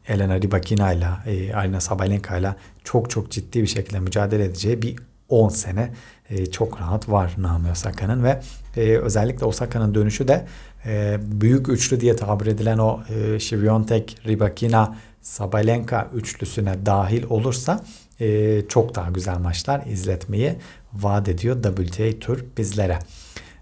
Elena 0.08 0.40
Rybakina 0.40 0.92
ile 0.92 1.08
e, 1.26 1.54
Arina 1.54 1.80
Sabalenka 1.80 2.36
ile 2.36 2.54
çok 2.84 3.10
çok 3.10 3.30
ciddi 3.30 3.62
bir 3.62 3.66
şekilde 3.66 4.00
mücadele 4.00 4.44
edeceği 4.44 4.82
bir 4.82 4.96
10 5.28 5.48
sene 5.48 5.90
e, 6.30 6.46
çok 6.46 6.80
rahat 6.80 7.08
var 7.08 7.34
Naomi 7.38 7.70
Osaka'nın 7.70 8.24
ve 8.24 8.40
e, 8.76 8.80
özellikle 8.80 9.46
Osaka'nın 9.46 9.94
dönüşü 9.94 10.28
de 10.28 10.46
e, 10.86 11.18
büyük 11.22 11.68
üçlü 11.68 12.00
diye 12.00 12.16
tabir 12.16 12.46
edilen 12.46 12.78
o 12.78 13.00
e, 13.10 13.40
Świątek, 13.40 14.16
Rybakina, 14.26 14.96
Sabalenka 15.22 16.10
üçlüsüne 16.14 16.86
dahil 16.86 17.24
olursa 17.28 17.84
e, 18.20 18.60
çok 18.68 18.94
daha 18.94 19.10
güzel 19.10 19.38
maçlar 19.38 19.86
izletmeyi 19.86 20.54
vaat 20.92 21.28
ediyor 21.28 21.62
WTA 21.62 22.18
Tur 22.20 22.44
bizlere. 22.58 22.98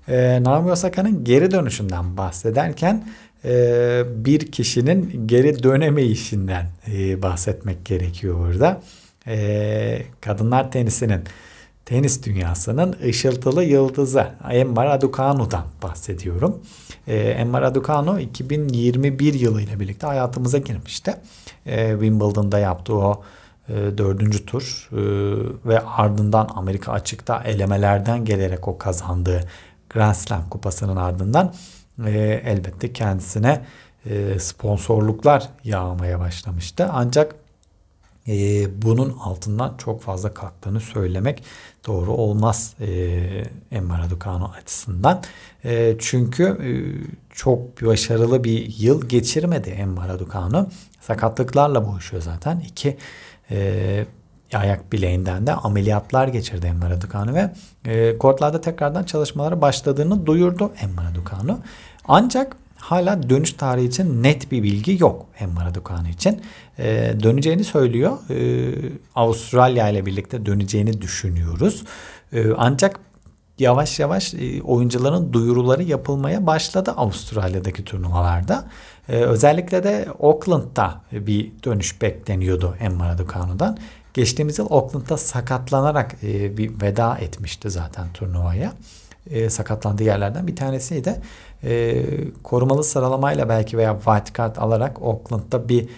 E, 0.08 0.42
Naomi 0.42 0.70
Osaka'nın 0.70 1.24
geri 1.24 1.50
dönüşünden 1.50 2.16
bahsederken 2.16 3.04
e, 3.44 4.02
bir 4.24 4.52
kişinin 4.52 5.26
geri 5.26 5.62
dönemeyişinden 5.62 6.66
e, 6.92 7.22
bahsetmek 7.22 7.84
gerekiyor 7.84 8.38
burada. 8.38 8.82
E, 9.26 10.02
kadınlar 10.20 10.70
tenisinin 10.72 11.20
tenis 11.84 12.22
dünyasının 12.22 12.96
ışıltılı 13.04 13.64
yıldızı 13.64 14.26
Emma 14.50 14.84
Raducanu'dan 14.84 15.64
bahsediyorum. 15.82 16.62
E, 17.06 17.16
Emma 17.16 17.60
Raducanu 17.60 18.20
2021 18.20 19.34
yılıyla 19.34 19.80
birlikte 19.80 20.06
hayatımıza 20.06 20.58
girmişti. 20.58 21.14
E, 21.66 21.90
Wimbledon'da 21.90 22.58
yaptığı 22.58 22.94
o 22.94 23.22
e, 23.68 23.72
dördüncü 23.98 24.46
tur 24.46 24.88
e, 24.92 24.98
ve 25.68 25.80
ardından 25.80 26.48
Amerika 26.54 26.92
açıkta 26.92 27.42
elemelerden 27.44 28.24
gelerek 28.24 28.68
o 28.68 28.78
kazandığı 28.78 29.40
Grand 29.90 30.14
Slam 30.14 30.48
kupasının 30.50 30.96
ardından 30.96 31.54
e, 32.06 32.42
elbette 32.44 32.92
kendisine 32.92 33.64
e, 34.06 34.38
sponsorluklar 34.38 35.48
yağmaya 35.64 36.20
başlamıştı. 36.20 36.88
Ancak 36.92 37.34
e, 38.28 38.32
bunun 38.82 39.18
altından 39.18 39.76
çok 39.76 40.02
fazla 40.02 40.34
kalktığını 40.34 40.80
söylemek 40.80 41.42
doğru 41.86 42.12
olmaz 42.12 42.74
e, 42.80 42.88
Emma 43.72 43.98
Raducanu 43.98 44.48
açısından. 44.48 45.22
E, 45.64 45.96
çünkü 45.98 46.44
e, 46.44 46.70
çok 47.30 47.82
başarılı 47.82 48.44
bir 48.44 48.78
yıl 48.78 49.08
geçirmedi 49.08 49.70
Emma 49.70 50.08
Raducanu. 50.08 50.68
Sakatlıklarla 51.00 51.86
boğuşuyor 51.86 52.22
zaten. 52.22 52.60
İki 52.60 52.96
e, 53.50 54.06
ayak 54.54 54.92
bileğinden 54.92 55.46
de 55.46 55.54
ameliyatlar 55.54 56.28
geçirdi 56.28 56.66
Emma 56.66 56.90
Raducanu 56.90 57.34
ve 57.34 57.50
e, 57.84 58.18
kortlarda 58.18 58.60
tekrardan 58.60 59.04
çalışmalara 59.04 59.60
başladığını 59.60 60.26
duyurdu 60.26 60.72
Emma 60.82 61.04
Raducanu. 61.04 61.58
Ancak 62.08 62.56
hala 62.76 63.30
dönüş 63.30 63.52
tarihi 63.52 63.86
için 63.86 64.22
net 64.22 64.52
bir 64.52 64.62
bilgi 64.62 65.02
yok 65.02 65.26
Emma 65.40 65.64
Raducanu 65.64 66.08
için. 66.08 66.42
Ee, 66.78 67.14
döneceğini 67.22 67.64
söylüyor. 67.64 68.18
Ee, 68.30 68.72
Avustralya 69.14 69.88
ile 69.88 70.06
birlikte 70.06 70.46
döneceğini 70.46 71.02
düşünüyoruz. 71.02 71.84
Ee, 72.32 72.44
ancak 72.56 73.00
yavaş 73.58 74.00
yavaş 74.00 74.34
e, 74.34 74.62
oyuncuların 74.62 75.32
duyuruları 75.32 75.82
yapılmaya 75.82 76.46
başladı 76.46 76.94
Avustralya'daki 76.96 77.84
turnuvalarda. 77.84 78.64
Ee, 79.08 79.16
özellikle 79.16 79.84
de 79.84 80.08
Auckland'da 80.20 81.00
bir 81.12 81.52
dönüş 81.64 82.02
bekleniyordu 82.02 82.76
Emma 82.80 83.08
Raducanu'dan. 83.08 83.78
Geçtiğimiz 84.14 84.58
yıl 84.58 84.66
Auckland'da 84.70 85.16
sakatlanarak 85.16 86.16
e, 86.22 86.56
bir 86.56 86.80
veda 86.82 87.18
etmişti 87.18 87.70
zaten 87.70 88.12
turnuvaya. 88.14 88.72
E, 89.30 89.50
sakatlandığı 89.50 90.02
yerlerden 90.02 90.46
bir 90.46 90.56
tanesiydi. 90.56 91.20
E, 91.64 92.04
korumalı 92.42 92.84
sıralamayla 92.84 93.48
belki 93.48 93.78
veya 93.78 93.96
white 94.04 94.32
card 94.36 94.56
alarak 94.56 94.96
Auckland'da 95.02 95.68
bir 95.68 95.88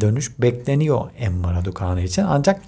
dönüş 0.00 0.40
bekleniyor 0.40 1.10
Emma 1.18 1.54
Raducanu 1.54 2.00
için. 2.00 2.22
Ancak 2.22 2.60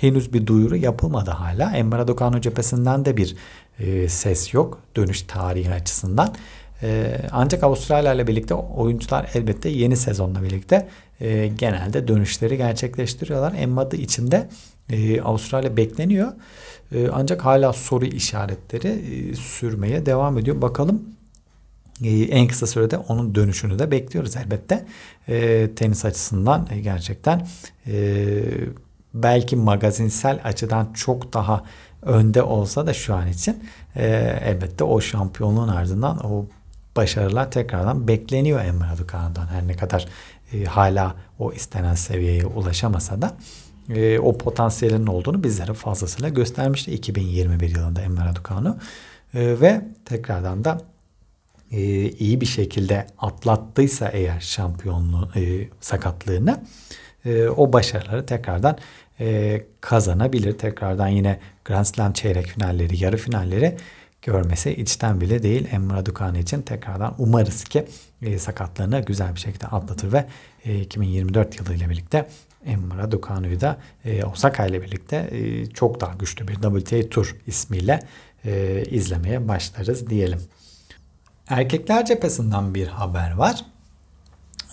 henüz 0.00 0.32
bir 0.32 0.46
duyuru 0.46 0.76
yapılmadı 0.76 1.30
hala. 1.30 1.76
Emma 1.76 1.98
Raducanu 1.98 2.40
cephesinden 2.40 3.04
de 3.04 3.16
bir 3.16 3.36
e, 3.78 4.08
ses 4.08 4.54
yok 4.54 4.78
dönüş 4.96 5.22
tarihi 5.22 5.72
açısından. 5.72 6.34
E, 6.82 7.20
ancak 7.32 7.62
Avustralya 7.62 8.14
ile 8.14 8.26
birlikte 8.26 8.54
oyuncular 8.54 9.30
elbette 9.34 9.68
yeni 9.68 9.96
sezonla 9.96 10.42
birlikte 10.42 10.88
e, 11.20 11.46
genelde 11.46 12.08
dönüşleri 12.08 12.56
gerçekleştiriyorlar. 12.56 13.54
Emma'da 13.58 13.96
içinde 13.96 14.48
e, 14.90 15.20
Avustralya 15.20 15.76
bekleniyor. 15.76 16.32
E, 16.92 17.08
ancak 17.12 17.44
hala 17.44 17.72
soru 17.72 18.04
işaretleri 18.04 18.88
e, 18.88 19.34
sürmeye 19.34 20.06
devam 20.06 20.38
ediyor. 20.38 20.62
Bakalım 20.62 21.02
e, 22.04 22.22
en 22.22 22.48
kısa 22.48 22.66
sürede 22.66 22.98
onun 22.98 23.34
dönüşünü 23.34 23.78
de 23.78 23.90
bekliyoruz 23.90 24.36
elbette. 24.36 24.84
E, 25.28 25.68
tenis 25.76 26.04
açısından 26.04 26.68
e, 26.70 26.80
gerçekten 26.80 27.46
e, 27.86 28.42
belki 29.14 29.56
magazinsel 29.56 30.40
açıdan 30.44 30.92
çok 30.94 31.32
daha 31.32 31.64
önde 32.02 32.42
olsa 32.42 32.86
da 32.86 32.94
şu 32.94 33.14
an 33.14 33.28
için 33.28 33.64
e, 33.96 34.06
elbette 34.44 34.84
o 34.84 35.00
şampiyonluğun 35.00 35.68
ardından 35.68 36.26
o 36.26 36.46
başarılar 36.98 37.50
tekrardan 37.50 38.08
bekleniyor 38.08 38.64
Emre 38.64 38.86
Raducanu'dan. 38.88 39.46
Her 39.46 39.68
ne 39.68 39.76
kadar 39.76 40.08
e, 40.52 40.64
hala 40.64 41.14
o 41.38 41.52
istenen 41.52 41.94
seviyeye 41.94 42.46
ulaşamasa 42.46 43.22
da 43.22 43.36
e, 43.88 44.18
o 44.18 44.38
potansiyelinin 44.38 45.06
olduğunu 45.06 45.44
bizlere 45.44 45.74
fazlasıyla 45.74 46.28
göstermişti 46.28 46.92
2021 46.92 47.76
yılında 47.76 48.02
Emre 48.02 48.24
Raducanu. 48.24 48.78
E, 49.34 49.60
ve 49.60 49.84
tekrardan 50.04 50.64
da 50.64 50.80
e, 51.70 51.80
iyi 52.10 52.40
bir 52.40 52.46
şekilde 52.46 53.06
atlattıysa 53.18 54.08
eğer 54.08 54.40
şampiyonluğu 54.40 55.28
e, 55.36 55.68
sakatlığını 55.80 56.60
e, 57.24 57.48
o 57.48 57.72
başarıları 57.72 58.26
tekrardan 58.26 58.78
e, 59.20 59.62
kazanabilir. 59.80 60.58
Tekrardan 60.58 61.08
yine 61.08 61.40
Grand 61.64 61.84
Slam 61.84 62.12
çeyrek 62.12 62.46
finalleri, 62.46 63.04
yarı 63.04 63.16
finalleri 63.16 63.76
görmesi 64.22 64.70
içten 64.74 65.20
bile 65.20 65.42
değil 65.42 65.68
Emre 65.72 65.96
Raducanu 65.96 66.38
için 66.38 66.62
tekrardan 66.62 67.14
umarız 67.18 67.64
ki 67.64 67.86
e, 68.22 68.38
sakatlığını 68.38 69.00
güzel 69.00 69.34
bir 69.34 69.40
şekilde 69.40 69.66
atlatır 69.66 70.12
ve 70.12 70.26
e, 70.64 70.80
2024 70.80 71.58
yılı 71.58 71.74
ile 71.74 71.90
birlikte 71.90 72.28
Emre 72.66 72.98
Raducanu'yu 72.98 73.60
da 73.60 73.78
e, 74.04 74.24
Osaka 74.24 74.66
ile 74.66 74.82
birlikte 74.82 75.16
e, 75.16 75.66
çok 75.66 76.00
daha 76.00 76.14
güçlü 76.14 76.48
bir 76.48 76.54
WTA 76.54 77.08
Tour 77.08 77.36
ismiyle 77.46 78.00
e, 78.44 78.82
izlemeye 78.90 79.48
başlarız 79.48 80.10
diyelim. 80.10 80.40
Erkekler 81.48 82.04
cephesinden 82.04 82.74
bir 82.74 82.86
haber 82.86 83.34
var. 83.34 83.64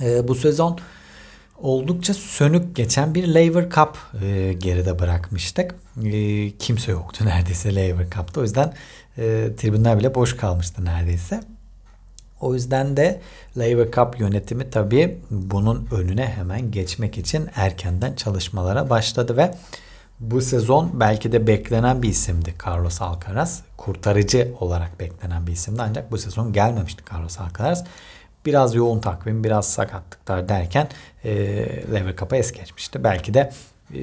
E, 0.02 0.28
bu 0.28 0.36
sezon 0.36 0.80
oldukça 1.58 2.14
sönük 2.14 2.76
geçen 2.76 3.16
bir 3.16 3.28
Laver 3.28 3.70
Cup 3.70 3.98
e, 4.24 4.54
geride 4.54 5.00
bırakmıştık. 5.00 5.76
E, 6.04 6.52
kimse 6.58 6.92
yoktu 6.92 7.26
neredeyse 7.26 7.76
Laver 7.76 8.10
Cup'ta. 8.10 8.42
O 8.42 8.44
yüzden 8.44 8.74
e, 9.18 9.50
tribünler 9.58 10.00
bile 10.00 10.16
boş 10.16 10.38
kalmıştı 10.38 10.86
neredeyse. 10.86 11.44
O 12.42 12.54
yüzden 12.54 12.98
de 12.98 13.22
Labour 13.58 13.92
Cup 13.92 14.20
yönetimi 14.20 14.70
tabii 14.70 15.18
bunun 15.30 15.88
önüne 15.92 16.28
hemen 16.28 16.72
geçmek 16.72 17.18
için 17.18 17.50
erkenden 17.56 18.16
çalışmalara 18.16 18.90
başladı 18.90 19.38
ve 19.38 19.56
bu 20.20 20.42
sezon 20.42 21.00
belki 21.00 21.32
de 21.32 21.48
beklenen 21.48 22.02
bir 22.02 22.10
isimdi 22.10 22.54
Carlos 22.68 23.02
Alcaraz. 23.02 23.64
Kurtarıcı 23.78 24.54
olarak 24.60 25.00
beklenen 25.00 25.48
bir 25.48 25.52
isimdi 25.52 25.82
ancak 25.82 26.12
bu 26.12 26.18
sezon 26.18 26.54
gelmemişti 26.54 27.04
Carlos 27.14 27.40
Alcaraz. 27.40 27.84
Biraz 28.46 28.76
yoğun 28.76 29.00
takvim, 29.00 29.44
biraz 29.44 29.70
sakatlıklar 29.70 30.50
derken 30.50 30.90
e, 31.24 31.34
Lever 31.94 32.16
Cup'a 32.16 32.36
es 32.36 32.52
geçmişti. 32.52 33.04
Belki 33.04 33.34
de 33.34 33.52
e, 33.94 34.02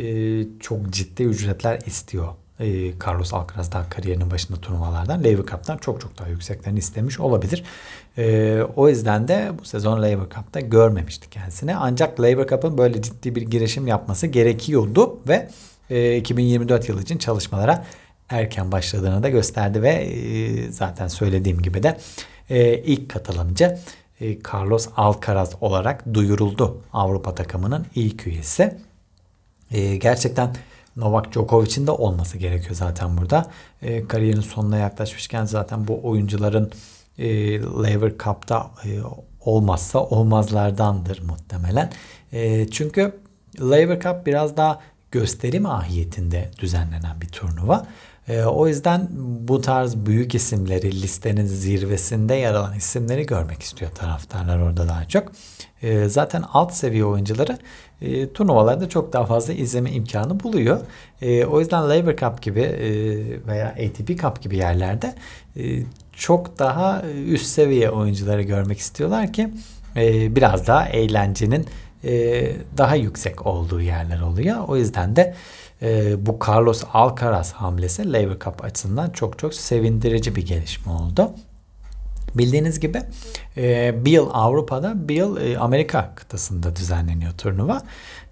çok 0.61 0.91
ciddi 0.91 1.23
ücretler 1.23 1.81
istiyor 1.87 2.29
e, 2.63 2.93
Carlos 3.07 3.35
Alcaraz 3.35 3.73
daha 3.73 3.89
kariyerinin 3.89 4.31
başında 4.31 4.61
turnuvalardan 4.61 5.25
Lever 5.25 5.47
Cup'tan 5.47 5.79
çok 5.79 6.01
çok 6.01 6.19
daha 6.19 6.29
yükseklerini 6.29 6.79
istemiş 6.79 7.21
olabilir. 7.21 7.65
E, 8.19 8.59
o 8.77 8.89
yüzden 8.89 9.29
de 9.29 9.53
bu 9.61 9.65
sezon 9.65 10.03
Lever 10.03 10.25
Cup'ta 10.35 10.61
görmemişti 10.61 11.31
kendisini. 11.31 11.77
Ancak 11.77 12.21
Lever 12.23 12.47
Cup'ın 12.47 12.79
böyle 12.79 13.03
ciddi 13.03 13.35
bir 13.35 13.43
girişim 13.43 13.87
yapması 13.87 14.27
gerekiyordu 14.27 15.19
ve 15.29 15.49
e, 15.91 16.17
2024 16.17 16.89
yılı 16.89 17.03
için 17.03 17.19
çalışmalara 17.19 17.85
erken 18.29 18.73
başladığını 18.73 19.23
da 19.23 19.29
gösterdi 19.29 19.83
ve 19.83 19.91
e, 19.91 20.73
zaten 20.73 21.09
söylediğim 21.09 21.63
gibi 21.63 21.83
de 21.83 21.99
e, 22.51 22.79
ilk 22.79 23.11
katılımcı 23.11 23.79
e, 24.21 24.39
Carlos 24.53 24.89
Alcaraz 24.97 25.53
olarak 25.61 26.15
duyuruldu 26.15 26.81
Avrupa 26.93 27.35
takımının 27.35 27.87
ilk 27.95 28.27
üyesi. 28.27 28.75
E, 29.71 29.97
gerçekten 29.97 30.55
Novak 30.97 31.33
Djokovic'in 31.33 31.87
de 31.87 31.91
olması 31.91 32.39
gerekiyor 32.39 32.75
zaten 32.75 33.17
burada. 33.17 33.47
E, 33.83 34.09
kariyerin 34.09 34.41
sonuna 34.41 34.79
yaklaşmışken 34.79 35.45
zaten 35.45 35.89
bu 35.89 36.01
oyuncuların 36.03 36.73
e, 37.19 37.29
Lever 37.61 38.13
Cup'ta 38.19 38.71
e, 38.85 38.89
olmazsa 39.41 39.99
olmazlardandır 39.99 41.23
muhtemelen. 41.23 41.91
E, 42.33 42.69
çünkü 42.69 43.13
Lever 43.61 44.01
Cup 44.01 44.27
biraz 44.27 44.57
daha 44.57 44.81
gösteri 45.11 45.61
mahiyetinde 45.61 46.51
düzenlenen 46.59 47.21
bir 47.21 47.29
turnuva. 47.29 47.87
E, 48.29 48.45
o 48.45 48.69
yüzden 48.69 49.09
bu 49.49 49.61
tarz 49.61 49.97
büyük 49.97 50.35
isimleri 50.35 51.03
listenin 51.03 51.47
zirvesinde 51.47 52.35
yer 52.35 52.55
alan 52.55 52.75
isimleri 52.75 53.27
görmek 53.27 53.63
istiyor 53.63 53.91
taraftarlar 53.91 54.59
orada 54.59 54.89
daha 54.89 55.05
çok. 55.05 55.33
E, 55.83 56.09
zaten 56.09 56.45
alt 56.53 56.73
seviye 56.73 57.05
oyuncuları 57.05 57.59
e, 58.01 58.33
turnuvalarda 58.33 58.89
çok 58.89 59.13
daha 59.13 59.27
fazla 59.27 59.53
izleme 59.53 59.91
imkanı 59.91 60.41
buluyor. 60.41 60.81
E, 61.23 61.45
o 61.45 61.61
yüzden 61.61 61.91
Labour 61.91 62.17
Cup 62.17 62.43
gibi 62.43 62.61
e, 62.61 62.87
veya 63.47 63.69
ATP 63.69 64.21
Cup 64.21 64.43
gibi 64.43 64.57
yerlerde 64.57 65.15
e, 65.57 65.63
çok 66.13 66.59
daha 66.59 67.03
üst 67.27 67.47
seviye 67.47 67.91
oyuncuları 67.91 68.43
görmek 68.43 68.79
istiyorlar 68.79 69.33
ki 69.33 69.51
e, 69.97 70.37
biraz 70.37 70.67
daha 70.67 70.89
eğlencenin 70.89 71.67
e, 72.05 72.43
daha 72.79 72.97
yüksek 72.97 73.47
olduğu 73.47 73.81
yerler 73.81 74.21
oluyor. 74.21 74.57
O 74.69 74.77
yüzden 74.77 75.17
de 75.17 75.35
e, 75.83 76.27
bu 76.27 76.39
Carlos 76.49 76.85
Alcaraz 76.93 77.53
hamlesi 77.53 78.13
Labour 78.13 78.39
Cup 78.41 78.65
açısından 78.65 79.11
çok 79.11 79.39
çok 79.39 79.55
sevindirici 79.55 80.37
bir 80.37 80.47
gelişme 80.47 80.93
oldu. 80.93 81.31
Bildiğiniz 82.35 82.81
gibi 82.81 83.03
e, 83.57 83.95
bir 84.05 84.11
yıl 84.11 84.31
Avrupa'da 84.33 85.09
bir 85.09 85.15
yıl 85.15 85.37
e, 85.37 85.59
Amerika 85.59 86.15
kıtasında 86.15 86.77
düzenleniyor 86.77 87.33
turnuva. 87.33 87.83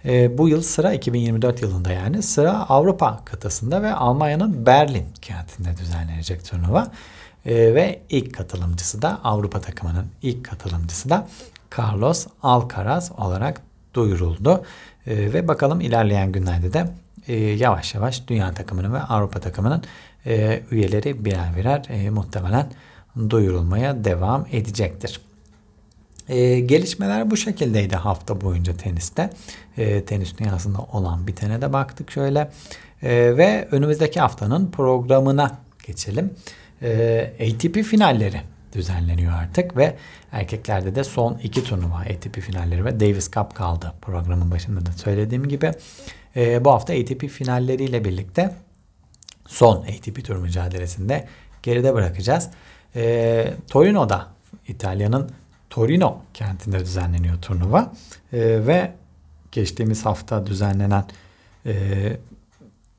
E, 0.05 0.39
bu 0.39 0.49
yıl 0.49 0.63
sıra 0.63 0.93
2024 0.93 1.63
yılında 1.63 1.93
yani 1.93 2.23
sıra 2.23 2.53
Avrupa 2.53 3.25
kıtasında 3.25 3.83
ve 3.83 3.93
Almanya'nın 3.95 4.67
Berlin 4.67 5.07
kentinde 5.23 5.77
düzenlenecek 5.77 6.45
turnuva. 6.45 6.91
E, 7.47 7.75
ve 7.75 8.03
ilk 8.11 8.35
katılımcısı 8.35 9.03
da 9.03 9.21
Avrupa 9.25 9.61
takımının 9.61 10.07
ilk 10.23 10.45
katılımcısı 10.45 11.11
da 11.11 11.29
Carlos 11.79 12.27
Alcaraz 12.43 13.13
olarak 13.19 13.63
duyuruldu. 13.95 14.65
E, 15.07 15.33
ve 15.33 15.49
bakalım 15.49 15.81
ilerleyen 15.81 16.33
günlerde 16.33 16.73
de 16.73 16.87
e, 17.31 17.37
yavaş 17.37 17.95
yavaş 17.95 18.29
dünya 18.29 18.55
takımının 18.55 18.93
ve 18.93 19.01
Avrupa 19.01 19.41
takımının 19.41 19.83
e, 20.27 20.63
üyeleri 20.71 21.25
birer 21.25 21.57
birer 21.57 21.85
e, 21.89 22.11
muhtemelen 22.11 22.67
duyurulmaya 23.31 24.05
devam 24.05 24.47
edecektir. 24.53 25.21
E, 26.29 26.61
gelişmeler 26.61 27.31
bu 27.31 27.37
şekildeydi 27.37 27.97
hafta 27.97 28.41
boyunca 28.41 28.77
teniste. 28.77 29.31
E, 29.77 30.05
tenis 30.05 30.39
dünyasında 30.39 30.79
olan 30.93 31.27
bitene 31.27 31.63
de 31.63 31.73
baktık 31.73 32.11
şöyle. 32.11 32.51
E, 33.03 33.37
ve 33.37 33.69
önümüzdeki 33.71 34.21
haftanın 34.21 34.71
programına 34.71 35.59
geçelim. 35.87 36.35
E, 36.83 37.33
ATP 37.41 37.83
finalleri 37.83 38.41
düzenleniyor 38.73 39.33
artık 39.33 39.77
ve 39.77 39.97
erkeklerde 40.33 40.95
de 40.95 41.05
son 41.05 41.39
iki 41.43 41.65
turnuva 41.65 41.97
ATP 41.97 42.41
finalleri 42.41 42.85
ve 42.85 43.01
Davis 43.01 43.31
Cup 43.31 43.55
kaldı 43.55 43.93
programın 44.03 44.51
başında 44.51 44.87
da 44.87 44.93
söylediğim 44.93 45.49
gibi. 45.49 45.73
E, 46.37 46.65
bu 46.65 46.71
hafta 46.71 46.93
ATP 46.93 47.29
finalleriyle 47.29 48.05
birlikte 48.05 48.55
son 49.47 49.77
ATP 49.77 50.25
tur 50.25 50.37
mücadelesinde 50.37 51.29
geride 51.63 51.95
bırakacağız. 51.95 52.51
E, 52.97 53.55
Torino'da 53.69 54.29
İtalya'nın 54.69 55.31
Torino 55.71 56.19
kentinde 56.35 56.81
düzenleniyor 56.81 57.43
turnuva 57.43 57.93
e, 58.33 58.67
ve 58.67 58.93
geçtiğimiz 59.53 60.07
hafta 60.07 60.47
düzenlenen 60.47 61.05
e, 61.67 61.73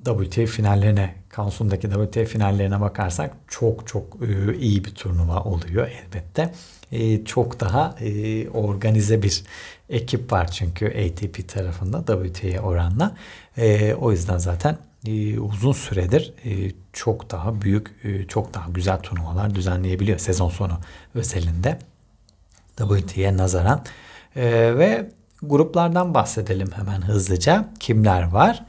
WTA 0.05 0.45
finallerine, 0.45 1.15
Kansun'daki 1.29 1.89
WTA 1.89 2.25
finallerine 2.25 2.81
bakarsak 2.81 3.35
çok 3.47 3.87
çok 3.87 4.17
e, 4.21 4.57
iyi 4.57 4.85
bir 4.85 4.95
turnuva 4.95 5.39
oluyor 5.43 5.87
elbette. 5.87 6.53
E, 6.91 7.25
çok 7.25 7.59
daha 7.59 7.95
e, 7.99 8.49
organize 8.49 9.23
bir 9.23 9.43
ekip 9.89 10.31
var 10.31 10.51
çünkü 10.51 10.87
ATP 10.87 11.47
tarafında 11.47 12.23
WTA 12.23 12.61
oranla. 12.61 13.15
O 13.99 14.11
yüzden 14.11 14.37
zaten 14.37 14.77
uzun 15.39 15.71
süredir 15.71 16.33
çok 16.93 17.31
daha 17.31 17.61
büyük, 17.61 17.87
çok 18.29 18.53
daha 18.53 18.69
güzel 18.69 18.99
turnuvalar 18.99 19.55
düzenleyebiliyor 19.55 20.19
sezon 20.19 20.49
sonu 20.49 20.79
özelinde. 21.15 21.79
WTA'ye 22.77 23.37
nazaran. 23.37 23.85
Ve 24.35 25.11
gruplardan 25.43 26.13
bahsedelim 26.13 26.71
hemen 26.75 27.01
hızlıca. 27.01 27.69
Kimler 27.79 28.23
var? 28.23 28.65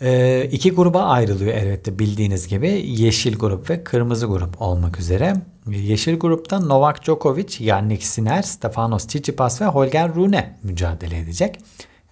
E, 0.00 0.44
iki 0.52 0.70
gruba 0.72 1.02
ayrılıyor 1.02 1.54
elbette 1.54 1.98
bildiğiniz 1.98 2.48
gibi. 2.48 2.68
Yeşil 2.86 3.38
grup 3.38 3.70
ve 3.70 3.84
kırmızı 3.84 4.26
grup 4.26 4.62
olmak 4.62 5.00
üzere. 5.00 5.34
Yeşil 5.70 6.18
grupta 6.18 6.60
Novak 6.60 7.04
Djokovic, 7.04 7.56
Yannick 7.60 8.06
Sinner, 8.06 8.42
Stefanos 8.42 9.06
Tsitsipas 9.06 9.60
ve 9.60 9.66
Holger 9.66 10.14
Rune 10.14 10.58
mücadele 10.62 11.18
edecek. 11.18 11.58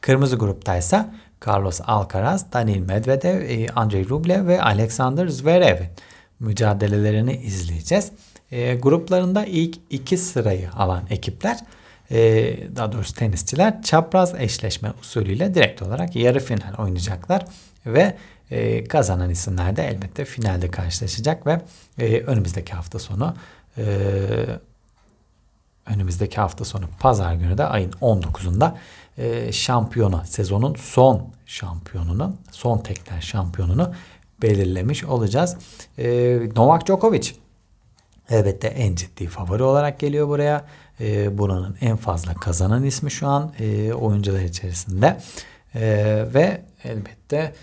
Kırmızı 0.01 0.37
grupta 0.37 0.77
ise 0.77 1.07
Carlos 1.47 1.81
Alcaraz, 1.87 2.53
Daniil 2.53 2.81
Medvedev, 2.81 3.40
e, 3.40 3.68
Andrei 3.68 4.09
Rublev 4.09 4.47
ve 4.47 4.62
Alexander 4.62 5.29
Zverev'in 5.29 5.88
mücadelelerini 6.40 7.37
izleyeceğiz. 7.37 8.11
E, 8.51 8.75
gruplarında 8.75 9.44
ilk 9.44 9.77
iki 9.90 10.18
sırayı 10.18 10.70
alan 10.73 11.03
ekipler 11.11 11.59
e, 12.11 12.16
daha 12.77 12.92
doğrusu 12.92 13.14
tenisçiler 13.14 13.83
çapraz 13.83 14.35
eşleşme 14.35 14.92
usulüyle 15.01 15.55
direkt 15.55 15.83
olarak 15.83 16.16
yarı 16.16 16.40
final 16.40 16.75
oynayacaklar 16.79 17.44
ve 17.87 18.16
e, 18.51 18.85
kazanan 18.85 19.31
isimler 19.31 19.77
de 19.77 19.87
elbette 19.87 20.25
finalde 20.25 20.70
karşılaşacak 20.70 21.47
ve 21.47 21.61
e, 21.99 22.20
önümüzdeki 22.20 22.73
hafta 22.73 22.99
sonu 22.99 23.35
e, 23.79 23.85
önümüzdeki 25.87 26.37
hafta 26.37 26.64
sonu 26.64 26.85
pazar 27.01 27.35
günü 27.35 27.59
de 27.59 27.64
ayın 27.64 27.90
19'unda 27.90 28.75
e, 29.18 29.53
şampiyonu 29.53 30.23
sezonun 30.25 30.75
son 30.75 31.29
şampiyonunu 31.47 32.35
son 32.51 32.79
tekler 32.79 33.20
şampiyonunu 33.20 33.92
belirlemiş 34.42 35.05
olacağız. 35.05 35.57
E, 35.99 36.38
Novak 36.57 36.87
Djokovic 36.87 37.31
elbette 38.31 38.68
en 38.68 38.94
ciddi 38.94 39.27
favori 39.27 39.62
olarak 39.62 40.01
geliyor 40.01 40.29
buraya. 40.29 40.64
E, 41.01 41.38
buranın 41.38 41.77
en 41.81 41.97
fazla 41.97 42.35
kazanan 42.35 42.85
ismi 42.85 43.11
şu 43.11 43.27
an 43.27 43.53
e, 43.61 43.92
oyuncular 43.92 44.40
içerisinde. 44.40 45.20
E, 45.75 45.81
ve 46.35 46.62
elbette 46.85 47.55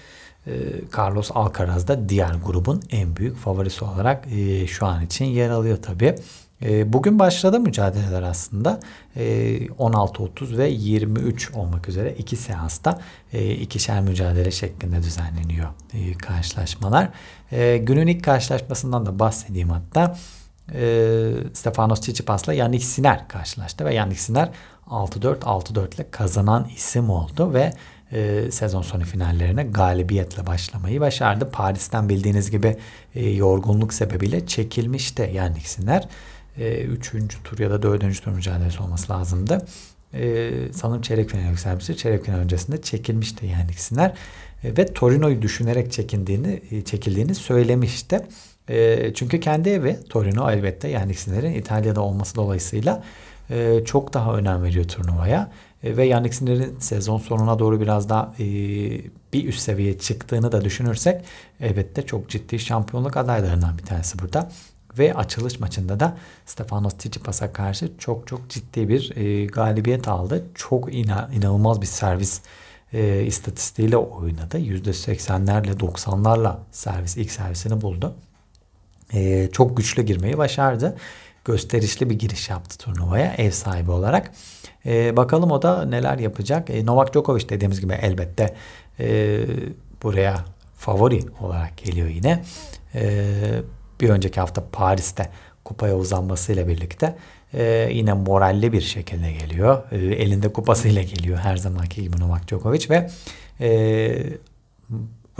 e, 0.48 0.52
Carlos 0.98 1.32
Alcaraz 1.34 1.88
da 1.88 2.10
diğer 2.10 2.34
grubun 2.46 2.82
en 2.90 3.16
büyük 3.16 3.38
favorisi 3.38 3.86
olarak 3.86 4.28
e, 4.32 4.68
şu 4.68 4.86
an 4.86 5.06
için 5.06 5.26
yer 5.26 5.50
alıyor 5.50 5.78
tabii. 5.82 6.16
E, 6.64 6.94
bugün 6.94 7.20
başladı 7.20 7.60
mücadeleler 7.60 8.24
aslında. 8.24 8.80
E, 9.16 9.24
16.30 9.68 10.58
ve 10.58 10.70
23 10.70 11.52
olmak 11.52 11.90
üzere 11.90 12.16
iki 12.18 12.36
seansta 12.36 13.02
e, 13.34 13.52
ikişer 13.52 14.02
mücadele 14.02 14.52
şeklinde 14.52 15.04
düzenleniyor 15.04 15.70
e, 15.94 16.14
karşılaşmalar. 16.14 17.10
E, 17.52 17.78
günün 17.78 18.08
ilk 18.08 18.24
karşılaşmasından 18.24 19.06
da 19.06 19.20
bahsedeyim 19.20 19.70
hatta. 19.70 20.18
E, 20.74 21.32
Stefanos 21.54 22.02
Tsitsipas'la 22.02 22.54
Yannick 22.54 22.86
Sinner 22.86 23.28
karşılaştı 23.28 23.86
ve 23.86 23.94
Yannick 23.94 24.22
Sinner 24.22 24.50
6-4 24.90 25.40
6-4 25.40 25.96
ile 25.96 26.12
kazanan 26.12 26.68
isim 26.76 27.10
oldu 27.10 27.54
ve 27.54 27.74
e, 28.14 28.52
sezon 28.52 28.82
sonu 28.82 29.04
finallerine 29.04 29.64
galibiyetle 29.64 30.46
başlamayı 30.46 31.00
başardı. 31.00 31.50
Paris'ten 31.52 32.10
bildiğiniz 32.10 32.52
gibi 32.52 32.78
e, 33.16 33.30
yorgunluk 33.30 33.94
sebebiyle 33.94 34.48
çekilmişti 34.48 35.32
Yannick 35.34 35.70
Sinner. 35.70 36.08
E, 36.58 36.82
üçüncü 36.82 37.44
tur 37.44 37.60
ya 37.60 37.72
da 37.72 37.82
dördüncü 37.82 38.22
tur 38.22 38.32
mücadelesi 38.32 38.84
olması 38.84 39.14
lazımdı. 39.14 39.66
E, 40.14 40.52
sanırım 40.74 41.02
çeyrek 41.02 41.30
final 41.30 41.50
yükselmişti. 41.50 41.98
Çeyrek 41.98 42.26
final 42.26 42.38
öncesinde 42.38 42.82
çekilmişti 42.82 43.46
Yannick 43.46 43.82
Sinner. 43.82 44.14
E, 44.64 44.78
ve 44.78 44.94
Torino'yu 44.94 45.42
düşünerek 45.42 45.92
çekindiğini, 45.92 46.62
e, 46.72 46.82
çekildiğini 46.82 47.36
söylemişti. 47.36 48.22
E, 48.70 49.12
çünkü 49.14 49.40
kendi 49.40 49.70
evi 49.70 49.98
Torino 50.10 50.52
elbette 50.52 50.88
Yannick 50.88 51.20
Sinner'in 51.20 51.54
İtalya'da 51.54 52.02
olması 52.02 52.36
dolayısıyla 52.36 53.04
e, 53.52 53.86
çok 53.86 54.14
daha 54.14 54.36
önem 54.36 54.64
veriyor 54.64 54.86
turnuvaya. 54.86 55.52
E, 55.84 55.98
ve 55.98 56.06
Yannick 56.06 56.36
sezon 56.80 57.18
sonuna 57.18 57.60
doğru 57.60 57.82
biraz 57.82 58.10
daha 58.10 58.34
e, 58.40 58.46
bir 59.34 59.48
üst 59.48 59.60
seviyeye 59.60 60.00
çıktığını 60.00 60.52
da 60.52 60.66
düşünürsek 60.66 61.22
elbette 61.60 62.06
çok 62.06 62.30
ciddi 62.30 62.60
şampiyonluk 62.60 63.18
adaylarından 63.18 63.78
bir 63.78 63.84
tanesi 63.84 64.20
burada. 64.20 64.50
Ve 64.98 65.14
açılış 65.14 65.60
maçında 65.60 66.00
da 66.00 66.18
Stefanos 66.46 66.98
Tsitsipas'a 66.98 67.54
karşı 67.54 67.92
çok 67.98 68.28
çok 68.28 68.50
ciddi 68.50 68.90
bir 68.90 69.16
e, 69.16 69.46
galibiyet 69.46 70.08
aldı. 70.08 70.46
Çok 70.56 70.94
ina, 70.94 71.30
inanılmaz 71.34 71.82
bir 71.82 71.86
servis 71.86 72.42
e, 72.94 73.24
istatistiğiyle 73.24 73.98
oynadı. 73.98 74.60
%80'lerle 74.60 75.80
90'larla 75.80 76.56
servis 76.72 77.18
ilk 77.18 77.32
servisini 77.32 77.82
buldu. 77.82 78.16
E, 79.14 79.50
çok 79.52 79.78
güçlü 79.78 80.04
girmeyi 80.04 80.38
başardı. 80.38 80.98
Gösterişli 81.46 82.10
bir 82.10 82.20
giriş 82.20 82.50
yaptı 82.50 82.78
turnuvaya 82.78 83.34
ev 83.34 83.52
sahibi 83.52 83.92
olarak. 83.92 84.32
E, 84.86 85.18
bakalım 85.18 85.52
o 85.52 85.62
da 85.62 85.86
neler 85.86 86.20
yapacak. 86.20 86.70
E, 86.70 86.86
Novak 86.86 87.14
Djokovic 87.14 87.50
dediğimiz 87.50 87.82
gibi 87.82 87.94
elbette 87.94 88.56
e, 89.00 89.40
buraya 90.04 90.46
favori 90.76 91.22
olarak 91.42 91.78
geliyor 91.78 92.08
yine. 92.08 92.44
E, 92.96 93.26
bir 94.02 94.10
önceki 94.10 94.40
hafta 94.40 94.64
Paris'te 94.72 95.30
kupaya 95.66 95.98
uzanmasıyla 95.98 96.68
birlikte 96.68 97.16
e, 97.54 97.90
yine 97.92 98.14
moralli 98.14 98.74
bir 98.74 98.82
şekilde 98.82 99.32
geliyor. 99.32 99.84
E, 99.92 99.98
elinde 99.98 100.54
kupasıyla 100.54 101.02
geliyor 101.02 101.38
her 101.38 101.58
zamanki 101.58 102.04
gibi 102.04 102.20
Novak 102.20 102.48
Djokovic 102.48 102.90
ve 102.90 103.10
e, 103.60 103.70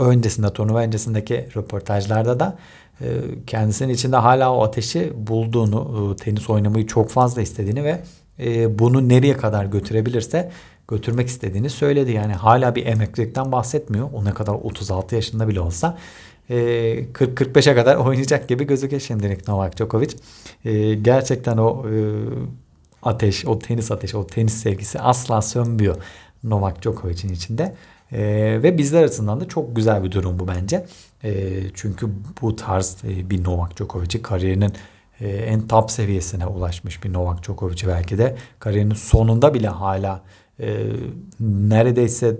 öncesinde 0.04 0.52
turnuva 0.52 0.80
öncesindeki 0.80 1.48
röportajlarda 1.56 2.40
da 2.40 2.58
e, 3.00 3.06
kendisinin 3.46 3.92
içinde 3.92 4.16
hala 4.16 4.54
o 4.54 4.62
ateşi 4.62 5.12
bulduğunu, 5.16 6.12
e, 6.12 6.16
tenis 6.16 6.50
oynamayı 6.50 6.86
çok 6.86 7.10
fazla 7.10 7.42
istediğini 7.42 7.84
ve 7.84 8.00
e, 8.40 8.78
bunu 8.78 9.08
nereye 9.08 9.36
kadar 9.36 9.64
götürebilirse 9.64 10.50
götürmek 10.88 11.28
istediğini 11.28 11.70
söyledi. 11.70 12.12
Yani 12.12 12.32
hala 12.32 12.74
bir 12.74 12.86
emeklilikten 12.86 13.52
bahsetmiyor. 13.52 14.08
O 14.14 14.24
ne 14.24 14.30
kadar 14.30 14.52
36 14.52 15.14
yaşında 15.14 15.48
bile 15.48 15.60
olsa 15.60 15.98
40-45'e 16.50 17.74
kadar 17.74 17.96
oynayacak 18.06 18.48
gibi 18.48 18.66
gözüküyor 18.66 19.02
şimdilik 19.02 19.48
Novak 19.48 19.76
Djokovic. 19.76 20.10
Gerçekten 21.02 21.56
o 21.56 21.86
ateş, 23.02 23.46
o 23.46 23.58
tenis 23.58 23.90
ateşi, 23.90 24.16
o 24.16 24.26
tenis 24.26 24.54
sevgisi 24.54 25.00
asla 25.00 25.42
sönmüyor 25.42 25.96
Novak 26.44 26.82
Djokovic'in 26.82 27.32
içinde. 27.32 27.74
Ve 28.62 28.78
bizler 28.78 29.02
açısından 29.02 29.40
da 29.40 29.48
çok 29.48 29.76
güzel 29.76 30.04
bir 30.04 30.12
durum 30.12 30.38
bu 30.38 30.48
bence. 30.48 30.86
çünkü 31.74 32.08
bu 32.42 32.56
tarz 32.56 32.96
bir 33.04 33.44
Novak 33.44 33.76
Djokovic'i 33.76 34.22
kariyerinin 34.22 34.72
e, 35.22 35.28
en 35.28 35.68
top 35.68 35.90
seviyesine 35.90 36.46
ulaşmış 36.46 37.04
bir 37.04 37.12
Novak 37.12 37.42
Djokovic 37.42 37.86
belki 37.86 38.18
de 38.18 38.36
kariyerinin 38.58 38.94
sonunda 38.94 39.54
bile 39.54 39.68
hala 39.68 40.22
e, 40.60 40.86
neredeyse 41.40 42.36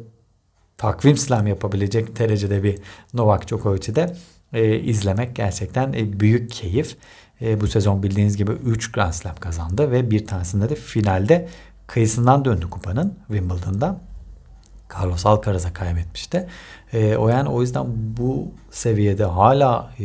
takvim 0.78 1.16
slam 1.16 1.46
yapabilecek 1.46 2.18
derecede 2.18 2.62
bir 2.62 2.78
Novak 3.14 3.48
Djokovic'i 3.48 3.94
de 3.94 4.16
e, 4.52 4.78
izlemek 4.78 5.36
gerçekten 5.36 5.92
e, 5.92 6.20
büyük 6.20 6.50
keyif. 6.50 6.96
E, 7.42 7.60
bu 7.60 7.66
sezon 7.66 8.02
bildiğiniz 8.02 8.36
gibi 8.36 8.52
3 8.52 8.92
Grand 8.92 9.12
Slam 9.12 9.36
kazandı 9.36 9.90
ve 9.90 10.10
bir 10.10 10.26
tanesinde 10.26 10.68
de 10.68 10.74
finalde 10.74 11.48
kıyısından 11.86 12.44
döndü 12.44 12.70
kupanın 12.70 13.18
Wimbledon'da. 13.28 14.00
Carlos 14.94 15.26
Alcaraz'a 15.26 15.72
kaybetmişti. 15.72 16.46
E, 16.92 17.16
o 17.16 17.28
yani 17.28 17.48
o 17.48 17.60
yüzden 17.60 17.86
bu 17.88 18.48
seviyede 18.70 19.24
hala 19.24 19.90
e, 20.00 20.04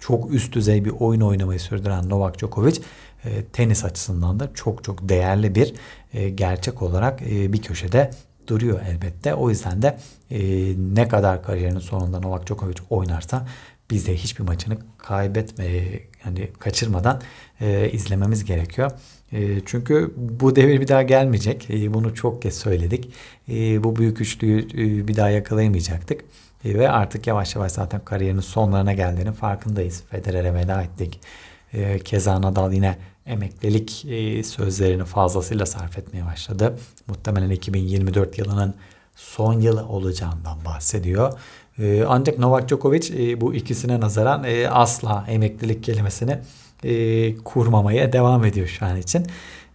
çok 0.00 0.34
üst 0.34 0.52
düzey 0.52 0.84
bir 0.84 0.90
oyun 0.90 1.20
oynamayı 1.20 1.60
sürdüren 1.60 2.08
Novak 2.08 2.38
Djokovic 2.38 2.80
e, 3.24 3.44
tenis 3.44 3.84
açısından 3.84 4.40
da 4.40 4.50
çok 4.54 4.84
çok 4.84 5.08
değerli 5.08 5.54
bir 5.54 5.74
e, 6.14 6.30
gerçek 6.30 6.82
olarak 6.82 7.22
e, 7.22 7.52
bir 7.52 7.62
köşede 7.62 8.10
duruyor 8.46 8.80
elbette. 8.88 9.34
O 9.34 9.50
yüzden 9.50 9.82
de 9.82 9.98
e, 10.30 10.40
ne 10.94 11.08
kadar 11.08 11.42
kariyerinin 11.42 11.78
sonunda 11.78 12.20
Novak 12.20 12.46
Djokovic 12.46 12.76
oynarsa 12.90 13.46
biz 13.90 14.06
de 14.06 14.16
hiçbir 14.16 14.44
maçını 14.44 14.78
kaybetme 14.98 15.64
yani 16.24 16.50
kaçırmadan 16.58 17.20
e, 17.60 17.90
izlememiz 17.90 18.44
gerekiyor. 18.44 18.90
E, 19.32 19.60
çünkü 19.66 20.14
bu 20.16 20.56
devir 20.56 20.80
bir 20.80 20.88
daha 20.88 21.02
gelmeyecek. 21.02 21.70
E, 21.70 21.94
bunu 21.94 22.14
çok 22.14 22.42
kez 22.42 22.58
söyledik. 22.58 23.12
E, 23.48 23.84
bu 23.84 23.96
büyük 23.96 24.20
üçlüyü 24.20 24.60
e, 24.60 25.08
bir 25.08 25.16
daha 25.16 25.30
yakalayamayacaktık. 25.30 26.24
E, 26.64 26.74
ve 26.74 26.90
artık 26.90 27.26
yavaş 27.26 27.54
yavaş 27.54 27.72
zaten 27.72 28.04
kariyerinin 28.04 28.40
sonlarına 28.40 28.92
geldiğinin 28.92 29.32
farkındayız. 29.32 30.02
Federer'e 30.10 30.54
veda 30.54 30.82
ettik. 30.82 31.20
E, 31.72 31.98
keza 31.98 32.42
Nadal 32.42 32.72
yine 32.72 32.98
emeklilik 33.26 34.04
e, 34.04 34.42
sözlerini 34.42 35.04
fazlasıyla 35.04 35.66
sarf 35.66 35.98
etmeye 35.98 36.26
başladı. 36.26 36.78
Muhtemelen 37.06 37.50
2024 37.50 38.38
yılının 38.38 38.74
son 39.16 39.60
yılı 39.60 39.86
olacağından 39.86 40.64
bahsediyor. 40.64 41.38
E, 41.78 42.04
ancak 42.08 42.38
Novak 42.38 42.68
Djokovic 42.68 43.10
e, 43.18 43.40
bu 43.40 43.54
ikisine 43.54 44.00
nazaran 44.00 44.44
e, 44.44 44.68
asla 44.68 45.24
emeklilik 45.28 45.84
kelimesini 45.84 46.38
e, 46.84 47.36
kurmamaya 47.36 48.12
devam 48.12 48.44
ediyor 48.44 48.66
şu 48.66 48.86
an 48.86 48.96
için. 48.96 49.26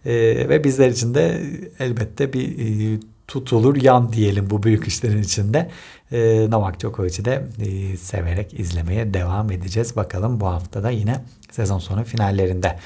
E, 0.06 0.12
ve 0.48 0.64
bizler 0.64 0.88
için 0.88 1.14
de 1.14 1.42
elbette 1.78 2.32
bir 2.32 3.00
tutulur 3.28 3.76
yan 3.76 4.12
diyelim 4.12 4.50
bu 4.50 4.62
büyük 4.62 4.88
işlerin 4.88 5.22
içinde. 5.22 5.70
Novak 6.48 6.80
Djokovic'i 6.80 7.24
de 7.24 7.46
severek 7.96 8.60
izlemeye 8.60 9.14
devam 9.14 9.50
edeceğiz. 9.50 9.96
Bakalım 9.96 10.40
bu 10.40 10.46
haftada 10.46 10.90
yine 10.90 11.24
sezon 11.50 11.78
sonu 11.78 12.04
finallerinde. 12.04 12.78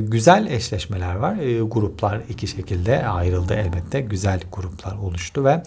Güzel 0.00 0.46
eşleşmeler 0.50 1.14
var. 1.14 1.34
Gruplar 1.60 2.20
iki 2.28 2.46
şekilde 2.46 3.06
ayrıldı 3.06 3.54
elbette. 3.54 4.00
Güzel 4.00 4.40
gruplar 4.52 4.96
oluştu 4.96 5.44
ve 5.44 5.62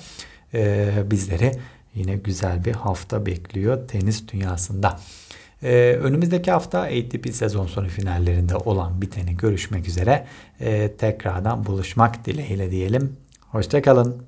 e, 0.54 0.90
bizleri 1.12 1.52
yine 1.98 2.16
güzel 2.16 2.66
bir 2.66 2.74
hafta 2.74 3.26
bekliyor 3.26 3.88
tenis 3.88 4.28
dünyasında. 4.28 5.00
Ee, 5.64 5.98
önümüzdeki 6.02 6.52
hafta 6.52 6.82
ATP 6.82 7.30
sezon 7.34 7.68
sonu 7.68 7.88
finallerinde 7.88 8.56
olan 8.56 9.02
biteni 9.02 9.38
görüşmek 9.38 9.88
üzere. 9.88 10.28
Ee, 10.60 10.92
tekrardan 10.98 11.66
buluşmak 11.66 12.26
dileğiyle 12.26 12.72
diyelim. 12.72 13.18
Hoşçakalın. 13.42 14.28